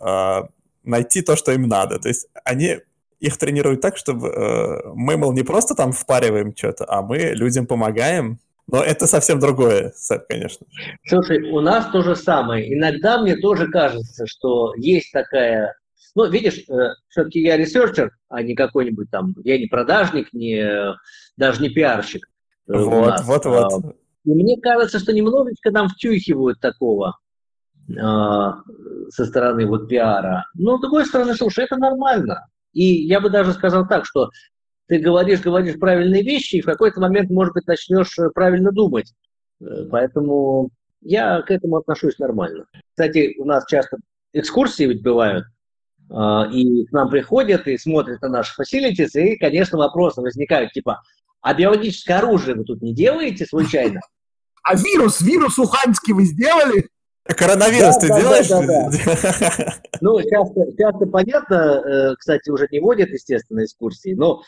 а, 0.00 0.48
найти 0.82 1.22
то, 1.22 1.36
что 1.36 1.52
им 1.52 1.68
надо. 1.68 2.00
То 2.00 2.08
есть 2.08 2.26
они 2.42 2.78
их 3.20 3.36
тренируют 3.36 3.82
так, 3.82 3.96
чтобы 3.96 4.28
э, 4.28 4.82
мы, 4.94 5.16
мол, 5.16 5.32
не 5.32 5.42
просто 5.42 5.74
там 5.74 5.92
впариваем 5.92 6.56
что-то, 6.56 6.86
а 6.88 7.02
мы 7.02 7.18
людям 7.18 7.66
помогаем, 7.66 8.40
но 8.70 8.82
это 8.82 9.06
совсем 9.06 9.38
другое, 9.38 9.92
конечно. 10.28 10.66
Слушай, 11.06 11.50
у 11.50 11.60
нас 11.60 11.90
то 11.90 12.02
же 12.02 12.16
самое. 12.16 12.72
Иногда 12.72 13.20
мне 13.20 13.36
тоже 13.36 13.68
кажется, 13.68 14.26
что 14.26 14.74
есть 14.76 15.12
такая 15.12 15.74
ну, 16.14 16.28
видишь, 16.28 16.64
э, 16.68 16.94
все-таки 17.08 17.40
я 17.40 17.56
researcher, 17.56 18.10
а 18.28 18.42
не 18.42 18.54
какой-нибудь 18.54 19.10
там, 19.10 19.34
я 19.44 19.58
не 19.58 19.66
продажник, 19.66 20.32
не, 20.32 20.96
даже 21.36 21.62
не 21.62 21.68
пиарщик. 21.68 22.26
Э, 22.68 22.78
вот, 22.78 23.20
вот, 23.22 23.44
вот. 23.44 23.84
А, 23.84 23.92
и 24.24 24.30
мне 24.34 24.60
кажется, 24.60 24.98
что 24.98 25.12
немножечко 25.12 25.70
нам 25.70 25.88
втюхивают 25.88 26.60
такого 26.60 27.18
а, 27.98 28.58
со 29.08 29.24
стороны 29.24 29.66
вот 29.66 29.88
пиара. 29.88 30.46
Но 30.54 30.78
с 30.78 30.80
другой 30.80 31.06
стороны, 31.06 31.34
слушай, 31.34 31.64
это 31.64 31.76
нормально. 31.76 32.46
И 32.72 32.84
я 33.06 33.20
бы 33.20 33.30
даже 33.30 33.52
сказал 33.52 33.86
так, 33.86 34.04
что 34.04 34.30
ты 34.90 34.98
говоришь, 34.98 35.40
говоришь 35.40 35.78
правильные 35.78 36.24
вещи, 36.24 36.56
и 36.56 36.62
в 36.62 36.66
какой-то 36.66 37.00
момент, 37.00 37.30
может 37.30 37.54
быть, 37.54 37.64
начнешь 37.68 38.18
э, 38.18 38.28
правильно 38.34 38.72
думать. 38.72 39.14
Поэтому 39.88 40.70
я 41.00 41.42
к 41.42 41.50
этому 41.52 41.76
отношусь 41.76 42.18
нормально. 42.18 42.64
Кстати, 42.90 43.36
у 43.38 43.44
нас 43.44 43.66
часто 43.66 43.98
экскурсии 44.32 44.84
ведь 44.84 45.04
бывают, 45.04 45.44
а, 46.10 46.48
и 46.52 46.86
к 46.86 46.92
нам 46.92 47.08
приходят 47.08 47.68
и 47.68 47.78
смотрят 47.78 48.20
на 48.22 48.30
наши 48.30 48.52
facilities, 48.60 49.10
и, 49.14 49.36
конечно, 49.36 49.78
вопросы 49.78 50.22
возникают, 50.22 50.72
типа, 50.72 51.02
а 51.40 51.54
биологическое 51.54 52.18
оружие 52.18 52.56
вы 52.56 52.64
тут 52.64 52.82
не 52.82 52.92
делаете 52.92 53.46
случайно? 53.46 54.00
А 54.62 54.74
вирус, 54.76 55.22
вирус 55.22 55.58
уханьский 55.58 56.12
вы 56.12 56.24
сделали? 56.24 56.86
Коронавирус 57.24 57.94
да, 57.94 58.00
ты 58.00 58.08
да, 58.08 58.20
делаешь? 58.20 58.48
Да, 58.48 58.66
да, 58.66 58.90
да. 58.90 59.74
Ну, 60.02 60.20
часто, 60.20 60.60
часто 60.78 61.06
понятно, 61.06 61.54
э, 61.54 62.14
кстати, 62.16 62.50
уже 62.50 62.68
не 62.70 62.78
водят, 62.78 63.08
естественно, 63.08 63.64
экскурсии, 63.64 64.12
но 64.12 64.42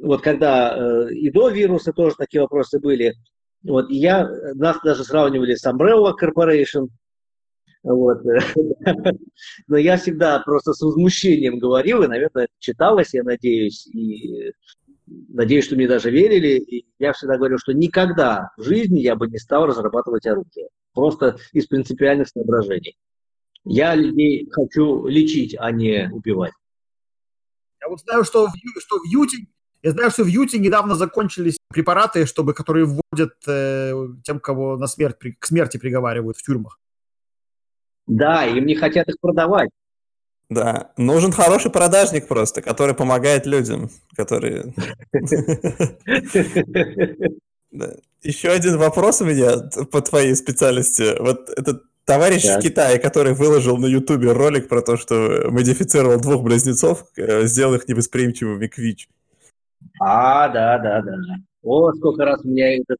вот 0.00 0.22
когда 0.22 0.76
э, 0.76 1.12
и 1.12 1.30
до 1.30 1.48
вируса 1.48 1.92
тоже 1.92 2.14
такие 2.16 2.42
вопросы 2.42 2.78
были, 2.78 3.14
вот, 3.62 3.90
я, 3.90 4.28
нас 4.54 4.78
даже 4.84 5.04
сравнивали 5.04 5.54
с 5.54 5.66
Umbrella 5.66 6.12
Corporation, 6.20 6.88
вот. 7.82 8.22
Но 9.66 9.76
я 9.76 9.96
всегда 9.96 10.40
просто 10.40 10.72
с 10.72 10.80
возмущением 10.80 11.58
говорил, 11.58 12.02
и, 12.02 12.08
наверное, 12.08 12.48
читалось, 12.58 13.14
я 13.14 13.22
надеюсь, 13.22 13.86
и 13.86 14.52
надеюсь, 15.28 15.64
что 15.64 15.76
мне 15.76 15.88
даже 15.88 16.10
верили. 16.10 16.58
И 16.58 16.86
я 16.98 17.12
всегда 17.12 17.36
говорил, 17.36 17.58
что 17.58 17.72
никогда 17.72 18.50
в 18.56 18.62
жизни 18.62 19.00
я 19.00 19.16
бы 19.16 19.28
не 19.28 19.38
стал 19.38 19.66
разрабатывать 19.66 20.26
оружие. 20.26 20.68
Просто 20.92 21.36
из 21.52 21.66
принципиальных 21.66 22.28
соображений. 22.28 22.96
Я 23.64 23.94
людей 23.94 24.48
хочу 24.50 25.06
лечить, 25.06 25.56
а 25.58 25.70
не 25.70 26.08
убивать. 26.12 26.52
Я 27.80 27.88
вот 27.88 28.00
знаю, 28.00 28.24
что 28.24 28.46
в, 28.46 28.52
что 28.80 28.98
в 28.98 29.04
Юте, 29.06 29.46
я 29.82 29.92
знаю, 29.92 30.10
что 30.10 30.24
в 30.24 30.26
Юте 30.26 30.58
недавно 30.58 30.94
закончились 30.94 31.58
препараты, 31.68 32.26
чтобы, 32.26 32.54
которые 32.54 32.86
вводят 32.86 33.34
э, 33.46 33.94
тем, 34.24 34.40
кого 34.40 34.76
на 34.76 34.86
смерть, 34.86 35.16
к 35.38 35.46
смерти 35.46 35.76
приговаривают 35.76 36.36
в 36.36 36.42
тюрьмах. 36.42 36.80
Да, 38.06 38.44
им 38.44 38.66
не 38.66 38.74
хотят 38.74 39.08
их 39.08 39.16
продавать. 39.20 39.70
Да, 40.50 40.92
нужен 40.96 41.30
хороший 41.30 41.70
продажник 41.70 42.26
просто, 42.26 42.62
который 42.62 42.94
помогает 42.94 43.46
людям, 43.46 43.90
которые... 44.16 44.72
Еще 48.22 48.48
один 48.48 48.78
вопрос 48.78 49.20
у 49.20 49.26
меня 49.26 49.58
по 49.92 50.00
твоей 50.00 50.34
специальности. 50.34 51.20
Вот 51.20 51.50
этот 51.50 51.82
товарищ 52.04 52.44
в 52.44 52.60
Китае, 52.60 52.98
который 52.98 53.34
выложил 53.34 53.76
на 53.76 53.86
Ютубе 53.86 54.32
ролик 54.32 54.68
про 54.68 54.80
то, 54.80 54.96
что 54.96 55.48
модифицировал 55.50 56.18
двух 56.18 56.42
близнецов, 56.42 57.04
э, 57.16 57.46
сделал 57.46 57.74
их 57.74 57.86
невосприимчивыми 57.86 58.66
к 58.66 58.78
ВИЧ. 58.78 59.08
А, 60.00 60.48
да, 60.48 60.78
да, 60.78 61.02
да. 61.02 61.16
О, 61.62 61.92
сколько 61.92 62.24
раз 62.24 62.44
меня 62.44 62.76
этот 62.76 62.98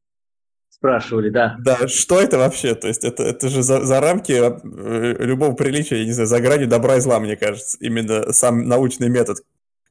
спрашивали, 0.78 1.30
да. 1.30 1.56
Да, 1.60 1.88
что 1.88 2.20
это 2.20 2.38
вообще? 2.38 2.74
То 2.74 2.88
есть 2.88 3.04
это, 3.04 3.24
это 3.24 3.48
же 3.48 3.62
за, 3.62 3.84
за 3.84 4.00
рамки 4.00 4.32
э, 4.32 5.24
любого 5.24 5.54
приличия, 5.54 5.98
я 5.98 6.04
не 6.04 6.12
знаю, 6.12 6.28
за 6.28 6.40
гранью 6.40 6.68
добра 6.68 6.96
и 6.96 7.00
зла, 7.00 7.18
мне 7.18 7.36
кажется. 7.36 7.76
Именно 7.80 8.32
сам 8.32 8.66
научный 8.66 9.08
метод, 9.08 9.38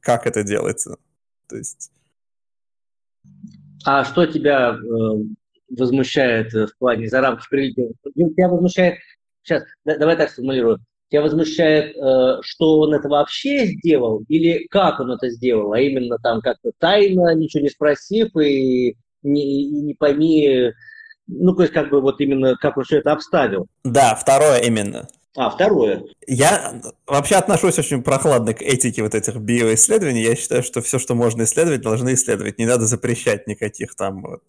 как 0.00 0.26
это 0.26 0.42
делается. 0.42 0.96
То 1.48 1.56
есть... 1.56 1.90
А 3.84 4.04
что 4.04 4.26
тебя 4.26 4.76
э, 4.76 5.76
возмущает 5.76 6.52
в 6.52 6.76
плане 6.78 7.08
за 7.08 7.20
рамки 7.20 7.44
приличия? 7.50 7.92
Тебя 8.14 8.48
возмущает... 8.48 8.98
Сейчас, 9.42 9.64
давай 9.84 10.16
так 10.16 10.30
сформулирую. 10.30 10.78
Тебя 11.10 11.22
возмущает, 11.22 11.96
э, 11.96 12.38
что 12.42 12.80
он 12.80 12.94
это 12.94 13.08
вообще 13.08 13.66
сделал, 13.66 14.24
или 14.28 14.66
как 14.68 15.00
он 15.00 15.10
это 15.10 15.30
сделал, 15.30 15.72
а 15.72 15.80
именно 15.80 16.18
там 16.18 16.40
как-то 16.40 16.70
тайно, 16.78 17.34
ничего 17.34 17.62
не 17.62 17.70
спросив, 17.70 18.36
и 18.36 18.94
не, 19.22 19.66
не 19.66 19.94
пойми, 19.94 20.72
ну, 21.26 21.54
то 21.54 21.62
есть 21.62 21.74
как 21.74 21.90
бы 21.90 22.00
вот 22.00 22.20
именно 22.20 22.56
как 22.56 22.76
он 22.76 22.84
все 22.84 22.98
это 22.98 23.12
обставил. 23.12 23.68
Да, 23.84 24.14
второе 24.14 24.60
именно. 24.60 25.08
А, 25.36 25.50
второе. 25.50 26.02
Я 26.26 26.80
вообще 27.06 27.36
отношусь 27.36 27.78
очень 27.78 28.02
прохладно 28.02 28.54
к 28.54 28.62
этике 28.62 29.02
вот 29.02 29.14
этих 29.14 29.36
биоисследований. 29.36 30.22
Я 30.22 30.34
считаю, 30.34 30.62
что 30.62 30.82
все, 30.82 30.98
что 30.98 31.14
можно 31.14 31.42
исследовать, 31.42 31.82
должны 31.82 32.14
исследовать. 32.14 32.58
Не 32.58 32.66
надо 32.66 32.86
запрещать 32.86 33.46
никаких 33.46 33.94
там 33.94 34.22
вот 34.22 34.42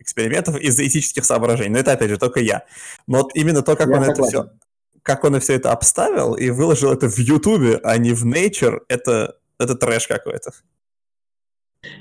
экспериментов 0.00 0.58
из-за 0.58 0.86
этических 0.86 1.24
соображений. 1.24 1.70
Но 1.70 1.78
это, 1.78 1.92
опять 1.92 2.10
же, 2.10 2.18
только 2.18 2.40
я. 2.40 2.64
Но 3.06 3.18
вот 3.18 3.30
именно 3.34 3.62
то, 3.62 3.76
как 3.76 3.88
я 3.88 3.96
он 3.96 4.04
согласен. 4.04 4.24
это 4.24 4.48
все 4.48 4.63
как 5.04 5.22
он 5.22 5.38
все 5.38 5.54
это 5.54 5.70
обставил 5.70 6.34
и 6.34 6.50
выложил 6.50 6.90
это 6.90 7.08
в 7.08 7.18
Ютубе, 7.18 7.78
а 7.84 7.96
не 7.98 8.12
в 8.12 8.26
Nature, 8.26 8.80
это 8.88 9.36
это 9.58 9.74
трэш 9.76 10.08
какой-то. 10.08 10.50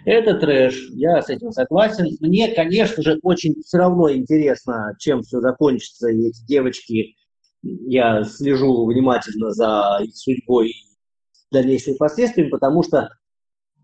Это 0.05 0.35
трэш, 0.35 0.89
я 0.91 1.21
с 1.21 1.29
этим 1.29 1.51
согласен. 1.51 2.17
Мне, 2.21 2.53
конечно 2.55 3.03
же, 3.03 3.19
очень 3.21 3.61
все 3.63 3.77
равно 3.77 4.11
интересно, 4.11 4.95
чем 4.97 5.21
все 5.21 5.41
закончится. 5.41 6.09
И 6.09 6.29
эти 6.29 6.45
девочки, 6.45 7.15
я 7.61 8.23
слежу 8.23 8.85
внимательно 8.85 9.51
за 9.51 9.99
их 10.01 10.15
судьбой 10.15 10.69
и 10.69 10.73
дальнейшими 11.51 11.95
последствиями, 11.95 12.49
потому 12.49 12.81
что 12.83 13.09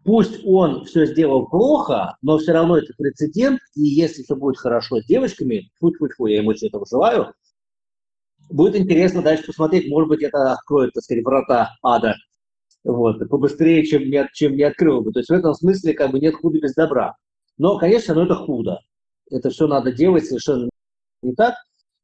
пусть 0.06 0.40
он 0.46 0.86
все 0.86 1.06
сделал 1.06 1.48
плохо, 1.48 2.16
но 2.22 2.38
все 2.38 2.54
равно 2.54 2.78
это 2.78 2.94
прецедент, 2.98 3.60
и 3.76 3.82
если 3.82 4.24
все 4.24 4.36
будет 4.36 4.58
хорошо 4.58 5.02
с 5.02 5.06
девочками, 5.06 5.70
фу-фу-фу, 5.80 6.28
я 6.28 6.40
им 6.40 6.48
очень 6.48 6.70
этого 6.70 6.86
желаю, 6.90 7.34
будет 8.50 8.76
интересно 8.76 9.22
дальше 9.22 9.46
посмотреть, 9.46 9.90
может 9.90 10.10
быть, 10.10 10.24
это 10.24 10.54
откроет, 10.54 10.94
так 10.94 11.04
сказать, 11.04 11.24
врата 11.24 11.72
ада 11.84 12.16
вот, 12.84 13.28
побыстрее, 13.30 13.86
чем 13.86 14.04
не, 14.04 14.28
чем 14.34 14.56
не 14.56 14.64
открыл 14.64 15.02
бы. 15.02 15.12
То 15.12 15.20
есть 15.20 15.30
в 15.30 15.34
этом 15.34 15.54
смысле 15.54 15.94
как 15.94 16.12
бы 16.12 16.20
нет 16.20 16.36
худа 16.36 16.60
без 16.60 16.74
добра. 16.74 17.16
Но, 17.58 17.78
конечно, 17.78 18.14
ну, 18.14 18.24
это 18.24 18.36
худо. 18.36 18.80
Это 19.30 19.50
все 19.50 19.68
надо 19.68 19.92
делать 19.92 20.26
совершенно 20.26 20.70
не 21.22 21.36
так. 21.36 21.56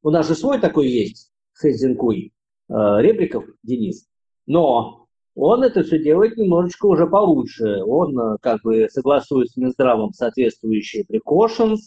У 0.03 0.09
нас 0.09 0.27
же 0.27 0.35
свой 0.35 0.59
такой 0.59 0.89
есть, 0.89 1.31
Хэзинкуй, 1.53 2.31
э, 2.69 2.73
Ребриков 2.73 3.45
Денис. 3.63 4.05
Но 4.45 5.07
он 5.33 5.63
это 5.63 5.83
все 5.83 5.97
делает 5.97 6.37
немножечко 6.37 6.85
уже 6.85 7.07
получше. 7.07 7.81
Он 7.83 8.19
э, 8.19 8.37
как 8.41 8.61
бы 8.61 8.87
согласует 8.89 9.49
с 9.49 9.57
Минздравом 9.57 10.13
соответствующие 10.13 11.05
precautions, 11.05 11.79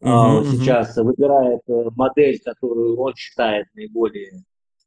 Uh-huh, 0.00 0.44
сейчас 0.44 0.96
uh-huh. 0.96 1.04
выбирает 1.04 1.60
э, 1.68 1.88
модель, 1.96 2.38
которую 2.44 2.98
он 2.98 3.14
считает 3.14 3.66
наиболее 3.74 4.44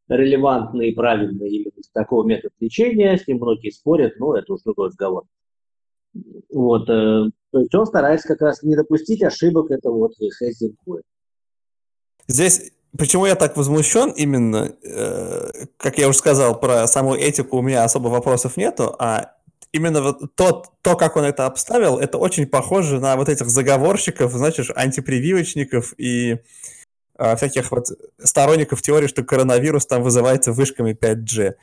релевантный 0.07 0.89
и 0.89 0.95
правильный 0.95 1.49
именно 1.49 1.71
такого 1.93 2.25
метода 2.25 2.53
лечения, 2.59 3.17
с 3.17 3.27
ним 3.27 3.37
многие 3.37 3.71
спорят, 3.71 4.13
но 4.19 4.35
это 4.35 4.53
уже 4.53 4.63
другой 4.65 4.87
разговор. 4.87 5.23
Вот, 6.51 6.89
э, 6.89 7.29
то 7.51 7.59
есть 7.59 7.73
он 7.73 7.85
старается 7.85 8.27
как 8.27 8.41
раз 8.41 8.61
не 8.63 8.75
допустить 8.75 9.23
ошибок 9.23 9.71
этого 9.71 9.97
вот 9.97 10.13
Хейзенкуя. 10.17 11.01
Здесь 12.27 12.71
Почему 12.97 13.27
я 13.27 13.35
так 13.35 13.55
возмущен 13.55 14.09
именно, 14.09 14.73
э, 14.83 15.65
как 15.77 15.99
я 15.99 16.09
уже 16.09 16.17
сказал, 16.17 16.59
про 16.59 16.87
саму 16.87 17.13
этику 17.15 17.57
у 17.57 17.61
меня 17.61 17.83
особо 17.83 18.07
вопросов 18.07 18.57
нету, 18.57 18.95
а 18.97 19.35
именно 19.71 20.01
вот 20.01 20.35
то, 20.35 20.63
то, 20.81 20.95
как 20.95 21.15
он 21.15 21.25
это 21.25 21.45
обставил, 21.45 21.99
это 21.99 22.17
очень 22.17 22.47
похоже 22.47 22.99
на 22.99 23.15
вот 23.15 23.29
этих 23.29 23.49
заговорщиков, 23.49 24.31
значит, 24.31 24.71
антипрививочников 24.75 25.93
и 25.97 26.39
а, 27.15 27.35
всяких 27.35 27.71
вот 27.71 27.87
сторонников 28.17 28.81
теории, 28.81 29.07
что 29.07 29.23
коронавирус 29.23 29.85
там 29.85 30.03
вызывается 30.03 30.53
вышками 30.53 30.93
5G. 30.93 31.55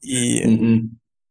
И, 0.00 0.44
mm-hmm. 0.44 0.88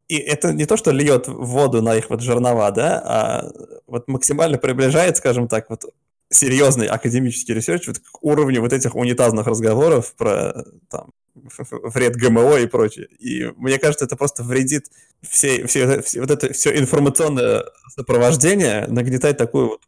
и 0.08 0.16
это 0.16 0.52
не 0.52 0.66
то, 0.66 0.76
что 0.76 0.92
льет 0.92 1.26
воду 1.28 1.82
на 1.82 1.96
их 1.96 2.10
вот 2.10 2.20
жернова, 2.20 2.70
да, 2.70 3.02
а 3.04 3.52
вот 3.86 4.08
максимально 4.08 4.58
приближает, 4.58 5.16
скажем 5.16 5.48
так, 5.48 5.70
вот 5.70 5.84
серьезный 6.30 6.86
академический 6.86 7.54
research 7.54 7.88
вот 7.88 7.98
к 7.98 8.22
уровню 8.22 8.60
вот 8.60 8.72
этих 8.72 8.94
унитазных 8.94 9.46
разговоров 9.46 10.14
про 10.14 10.64
там, 10.90 11.10
вред 11.70 12.16
ГМО 12.16 12.58
и 12.58 12.66
прочее. 12.66 13.08
И 13.18 13.52
мне 13.56 13.78
кажется, 13.78 14.04
это 14.04 14.16
просто 14.16 14.42
вредит 14.42 14.86
все, 15.22 15.66
все, 15.66 16.00
все, 16.02 16.20
вот 16.20 16.30
это 16.30 16.52
все 16.52 16.78
информационное 16.78 17.64
сопровождение, 17.94 18.86
нагнетает 18.88 19.36
такую 19.36 19.68
вот, 19.68 19.80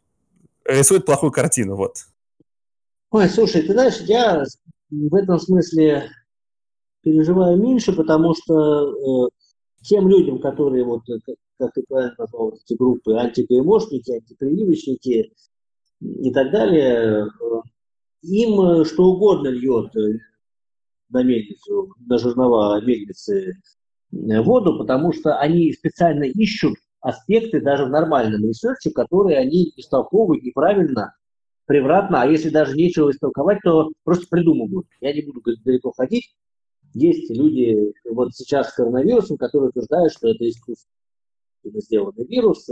рисует 0.65 1.05
плохую 1.05 1.31
картину, 1.31 1.75
вот. 1.75 2.05
Ой, 3.11 3.29
слушай, 3.29 3.61
ты 3.61 3.73
знаешь, 3.73 3.99
я 4.01 4.43
в 4.89 5.15
этом 5.15 5.39
смысле 5.39 6.09
переживаю 7.01 7.57
меньше, 7.57 7.93
потому 7.93 8.33
что 8.35 9.25
э, 9.25 9.29
тем 9.81 10.07
людям, 10.07 10.39
которые, 10.39 10.85
вот, 10.85 11.01
э, 11.09 11.19
как, 11.25 11.35
как 11.57 11.73
ты 11.73 11.83
правильно 11.87 12.15
назвал, 12.17 12.53
эти 12.53 12.77
группы, 12.77 13.13
антигэмошники, 13.13 14.11
антипрививочники 14.11 15.33
и 15.99 16.31
так 16.31 16.51
далее, 16.51 17.25
э, 17.25 17.61
им 18.23 18.61
э, 18.61 18.85
что 18.85 19.05
угодно 19.05 19.47
льет 19.49 19.95
э, 19.95 20.19
на 21.11 21.23
мельницу, 21.23 21.93
на 21.99 22.17
жернова 22.17 22.81
мельницы 22.81 23.53
воду, 24.11 24.77
потому 24.77 25.13
что 25.13 25.37
они 25.37 25.71
специально 25.73 26.23
ищут 26.23 26.75
аспекты 26.99 27.61
даже 27.61 27.85
в 27.85 27.89
нормальном 27.89 28.47
research 28.47 28.82
е, 28.82 28.91
которые 28.91 29.39
они 29.39 29.73
истолковывают 29.75 30.43
неправильно 30.43 31.15
превратно, 31.65 32.21
а 32.21 32.27
если 32.27 32.49
даже 32.49 32.75
нечего 32.75 33.11
истолковать, 33.11 33.59
то 33.63 33.91
просто 34.03 34.27
придумывают. 34.29 34.87
Я 34.99 35.13
не 35.13 35.21
буду 35.21 35.41
далеко 35.63 35.91
ходить. 35.91 36.35
Есть 36.93 37.29
люди, 37.29 37.93
вот 38.09 38.35
сейчас 38.35 38.69
с 38.69 38.73
коронавирусом, 38.73 39.37
которые 39.37 39.69
утверждают, 39.69 40.11
что 40.11 40.27
это 40.29 40.47
искусственно 40.47 40.91
сделанный 41.63 42.25
вирус. 42.25 42.69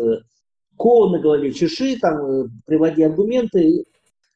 Кол 0.75 1.11
на 1.11 1.19
голове 1.19 1.51
чеши, 1.51 1.97
там, 1.99 2.25
э, 2.25 2.47
приводи 2.65 3.03
аргументы. 3.03 3.85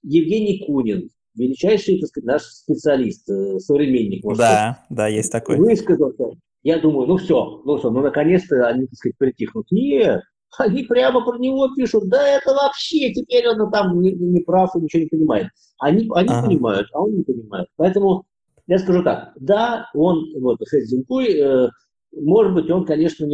Евгений 0.01 0.65
Кунин, 0.65 1.09
величайший, 1.35 1.99
так 1.99 2.09
сказать, 2.09 2.27
наш 2.27 2.43
специалист, 2.43 3.29
э, 3.29 3.59
современник. 3.59 4.23
Может, 4.23 4.39
да, 4.39 4.85
да, 4.89 5.07
есть 5.07 5.31
такой. 5.31 5.57
Высказался. 5.57 6.25
Я 6.63 6.79
думаю, 6.79 7.07
ну 7.07 7.17
все, 7.17 7.61
ну 7.65 7.77
все, 7.77 7.89
ну 7.89 8.01
наконец-то 8.01 8.67
они, 8.67 8.85
так 8.85 8.95
сказать, 8.95 9.17
притихнут. 9.17 9.67
Нет, 9.71 10.21
они 10.57 10.83
прямо 10.83 11.23
про 11.25 11.37
него 11.37 11.73
пишут, 11.75 12.07
да 12.09 12.25
это 12.27 12.53
вообще, 12.53 13.11
теперь 13.11 13.47
он 13.47 13.69
там 13.71 14.01
не, 14.01 14.11
не 14.13 14.41
прав 14.41 14.75
и 14.75 14.79
ничего 14.79 15.03
не 15.03 15.09
понимает. 15.09 15.47
Они, 15.79 16.09
они 16.13 16.29
ага. 16.29 16.47
понимают, 16.47 16.87
а 16.93 17.01
он 17.01 17.17
не 17.17 17.23
понимает. 17.23 17.67
Поэтому 17.75 18.25
я 18.67 18.79
скажу 18.79 19.03
так, 19.03 19.33
да, 19.39 19.89
он, 19.93 20.25
вот, 20.39 20.59
Хэ 20.65 20.85
Цзинькуй, 20.85 21.37
э, 21.37 21.69
может 22.13 22.53
быть, 22.53 22.69
он, 22.69 22.85
конечно, 22.85 23.27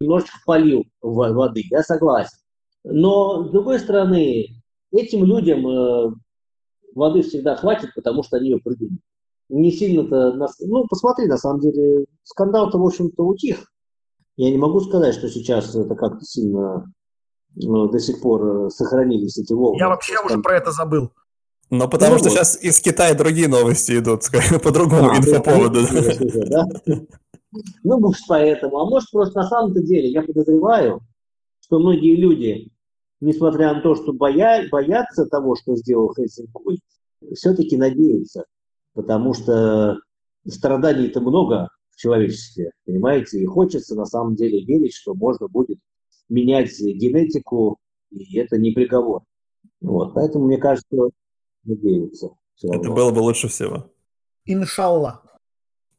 немножечко 0.00 0.38
полил 0.46 0.84
воды, 1.00 1.62
я 1.70 1.82
согласен. 1.82 2.38
Но, 2.84 3.44
с 3.44 3.50
другой 3.50 3.80
стороны, 3.80 4.46
этим 4.92 5.24
людям 5.24 5.66
э, 5.66 6.12
воды 6.94 7.22
всегда 7.22 7.56
хватит, 7.56 7.90
потому 7.94 8.22
что 8.22 8.36
они 8.36 8.50
ее 8.50 8.58
придумали. 8.58 9.00
Не 9.48 9.72
сильно-то... 9.72 10.34
Ну, 10.60 10.86
посмотри, 10.88 11.26
на 11.26 11.38
самом 11.38 11.60
деле, 11.60 12.04
скандал-то, 12.24 12.78
в 12.78 12.84
общем-то, 12.84 13.24
утих. 13.24 13.72
Я 14.36 14.50
не 14.50 14.58
могу 14.58 14.80
сказать, 14.80 15.14
что 15.14 15.28
сейчас 15.28 15.74
это 15.74 15.94
как-то 15.94 16.24
сильно 16.24 16.84
ну, 17.54 17.88
до 17.88 17.98
сих 17.98 18.20
пор 18.20 18.66
э, 18.66 18.70
сохранились 18.70 19.38
эти 19.38 19.52
волны. 19.52 19.78
Я 19.78 19.88
вообще 19.88 20.14
уже 20.24 20.38
про 20.38 20.56
это 20.56 20.70
забыл. 20.70 21.10
Но 21.70 21.88
потому 21.88 22.12
ну, 22.12 22.18
что 22.18 22.28
вот. 22.28 22.34
сейчас 22.34 22.62
из 22.62 22.80
Китая 22.80 23.14
другие 23.14 23.48
новости 23.48 23.98
идут, 23.98 24.22
по 24.62 24.70
другому 24.70 25.10
а, 25.10 25.18
инфоповоду. 25.18 25.80
Да? 26.48 26.66
Ну, 27.82 27.98
может, 27.98 28.22
поэтому. 28.28 28.78
А 28.78 28.84
может, 28.84 29.10
просто 29.10 29.40
на 29.40 29.48
самом-то 29.48 29.82
деле, 29.82 30.08
я 30.10 30.22
подозреваю, 30.22 31.00
что 31.60 31.78
многие 31.78 32.14
люди, 32.16 32.70
несмотря 33.20 33.74
на 33.74 33.80
то, 33.80 33.94
что 33.94 34.12
боя, 34.12 34.68
боятся 34.70 35.26
того, 35.26 35.56
что 35.56 35.76
сделал 35.76 36.14
Хельсинкуй, 36.14 36.80
все-таки 37.34 37.76
надеются. 37.76 38.44
Потому 38.94 39.34
что 39.34 39.98
страданий-то 40.46 41.20
много, 41.20 41.68
человечестве, 41.98 42.70
понимаете? 42.86 43.40
И 43.40 43.46
хочется 43.46 43.94
на 43.94 44.06
самом 44.06 44.36
деле 44.36 44.64
верить, 44.64 44.94
что 44.94 45.14
можно 45.14 45.48
будет 45.48 45.78
менять 46.28 46.70
генетику, 46.78 47.78
и 48.10 48.38
это 48.38 48.56
не 48.56 48.72
приговор. 48.72 49.22
Вот, 49.80 50.14
поэтому, 50.14 50.46
мне 50.46 50.58
кажется, 50.58 51.10
надеются. 51.64 52.30
Это 52.62 52.90
было 52.90 53.10
бы 53.10 53.18
лучше 53.20 53.48
всего. 53.48 53.90
Иншалла. 54.44 55.22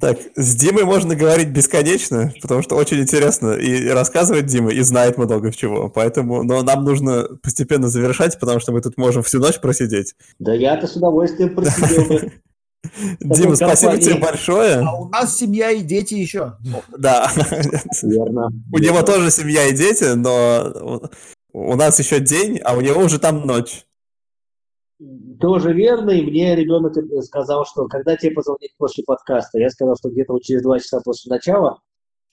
Так, 0.00 0.18
с 0.34 0.56
Димой 0.56 0.84
можно 0.84 1.14
говорить 1.14 1.50
бесконечно, 1.50 2.32
потому 2.42 2.62
что 2.62 2.74
очень 2.74 3.00
интересно 3.00 3.52
и 3.52 3.88
рассказывать 3.88 4.46
Дима, 4.46 4.72
и 4.72 4.80
знает 4.80 5.18
много 5.18 5.52
чего. 5.52 5.88
Поэтому, 5.88 6.42
но 6.42 6.62
нам 6.62 6.84
нужно 6.84 7.28
постепенно 7.42 7.88
завершать, 7.88 8.38
потому 8.40 8.58
что 8.60 8.72
мы 8.72 8.80
тут 8.80 8.96
можем 8.96 9.22
всю 9.22 9.38
ночь 9.38 9.60
просидеть. 9.60 10.14
Да 10.38 10.52
я-то 10.52 10.86
с 10.86 10.96
удовольствием 10.96 11.54
просидел 11.54 12.06
бы. 12.06 12.32
Дима, 13.20 13.56
спасибо 13.56 13.98
тебе 13.98 14.16
большое. 14.16 14.76
А 14.76 14.94
у 14.96 15.08
нас 15.08 15.36
семья 15.36 15.70
и 15.70 15.82
дети 15.82 16.14
еще. 16.14 16.54
Да. 16.96 17.30
Верно. 18.02 18.48
У 18.72 18.78
него 18.78 19.02
тоже 19.02 19.30
семья 19.30 19.66
и 19.66 19.74
дети, 19.74 20.14
но 20.14 21.02
у 21.52 21.76
нас 21.76 21.98
еще 21.98 22.20
день, 22.20 22.58
а 22.64 22.76
у 22.76 22.80
него 22.80 23.00
уже 23.02 23.18
там 23.18 23.46
ночь. 23.46 23.84
Тоже 25.40 25.72
верно, 25.72 26.10
и 26.10 26.22
мне 26.22 26.54
ребенок 26.54 26.94
сказал, 27.24 27.64
что 27.64 27.86
когда 27.86 28.16
тебе 28.16 28.32
позвонить 28.32 28.74
после 28.76 29.02
подкаста, 29.04 29.58
я 29.58 29.70
сказал, 29.70 29.96
что 29.96 30.10
где-то 30.10 30.34
вот 30.34 30.42
через 30.42 30.62
два 30.62 30.78
часа 30.78 31.00
после 31.02 31.30
начала, 31.30 31.80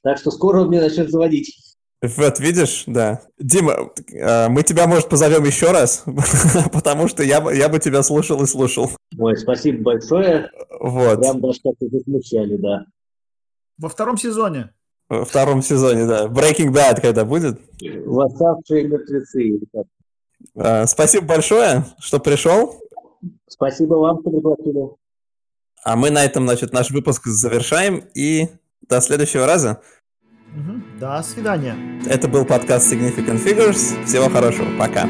так 0.03 0.17
что 0.17 0.31
скоро 0.31 0.61
он 0.61 0.67
мне 0.67 0.81
начнет 0.81 1.09
звонить. 1.09 1.55
Вот, 2.01 2.39
видишь, 2.39 2.83
да. 2.85 3.21
Дима, 3.39 3.89
а, 4.21 4.49
мы 4.49 4.61
тебя, 4.63 4.85
может, 4.85 5.09
позовем 5.09 5.43
еще 5.45 5.71
раз, 5.71 6.03
потому 6.73 7.07
что 7.07 7.23
я, 7.23 7.37
я 7.51 7.69
бы 7.69 7.79
тебя 7.79 8.03
слушал 8.03 8.43
и 8.43 8.45
слушал. 8.45 8.91
Ой, 9.17 9.35
спасибо 9.35 9.83
большое. 9.83 10.51
Вот. 10.79 11.19
Прям 11.19 11.41
даже 11.41 11.59
как-то 11.63 11.87
засмущали, 11.87 12.57
да. 12.57 12.85
Во 13.79 13.89
втором 13.89 14.17
сезоне. 14.17 14.73
Во 15.09 15.25
втором 15.25 15.63
сезоне, 15.63 16.05
да. 16.05 16.27
Breaking 16.27 16.71
Bad 16.71 17.01
когда 17.01 17.25
будет? 17.25 17.59
Восставшие 18.05 18.87
мертвецы. 18.87 19.59
А, 19.73 19.81
спасибо 20.85 21.25
большое, 21.25 21.85
что 21.99 22.19
пришел. 22.19 22.79
Спасибо 23.47 23.95
вам, 23.95 24.19
что 24.21 24.29
пригласили. 24.29 24.89
А 25.83 25.95
мы 25.95 26.09
на 26.09 26.23
этом, 26.23 26.45
значит, 26.45 26.73
наш 26.73 26.91
выпуск 26.91 27.25
завершаем 27.27 28.03
и 28.13 28.49
До 28.89 29.01
следующего 29.01 29.45
раза. 29.45 29.81
До 30.99 31.21
свидания. 31.21 31.75
Это 32.07 32.27
был 32.27 32.45
подкаст 32.45 32.91
Significant 32.91 33.43
Figures. 33.43 34.05
Всего 34.05 34.29
хорошего. 34.29 34.67
Пока. 34.77 35.07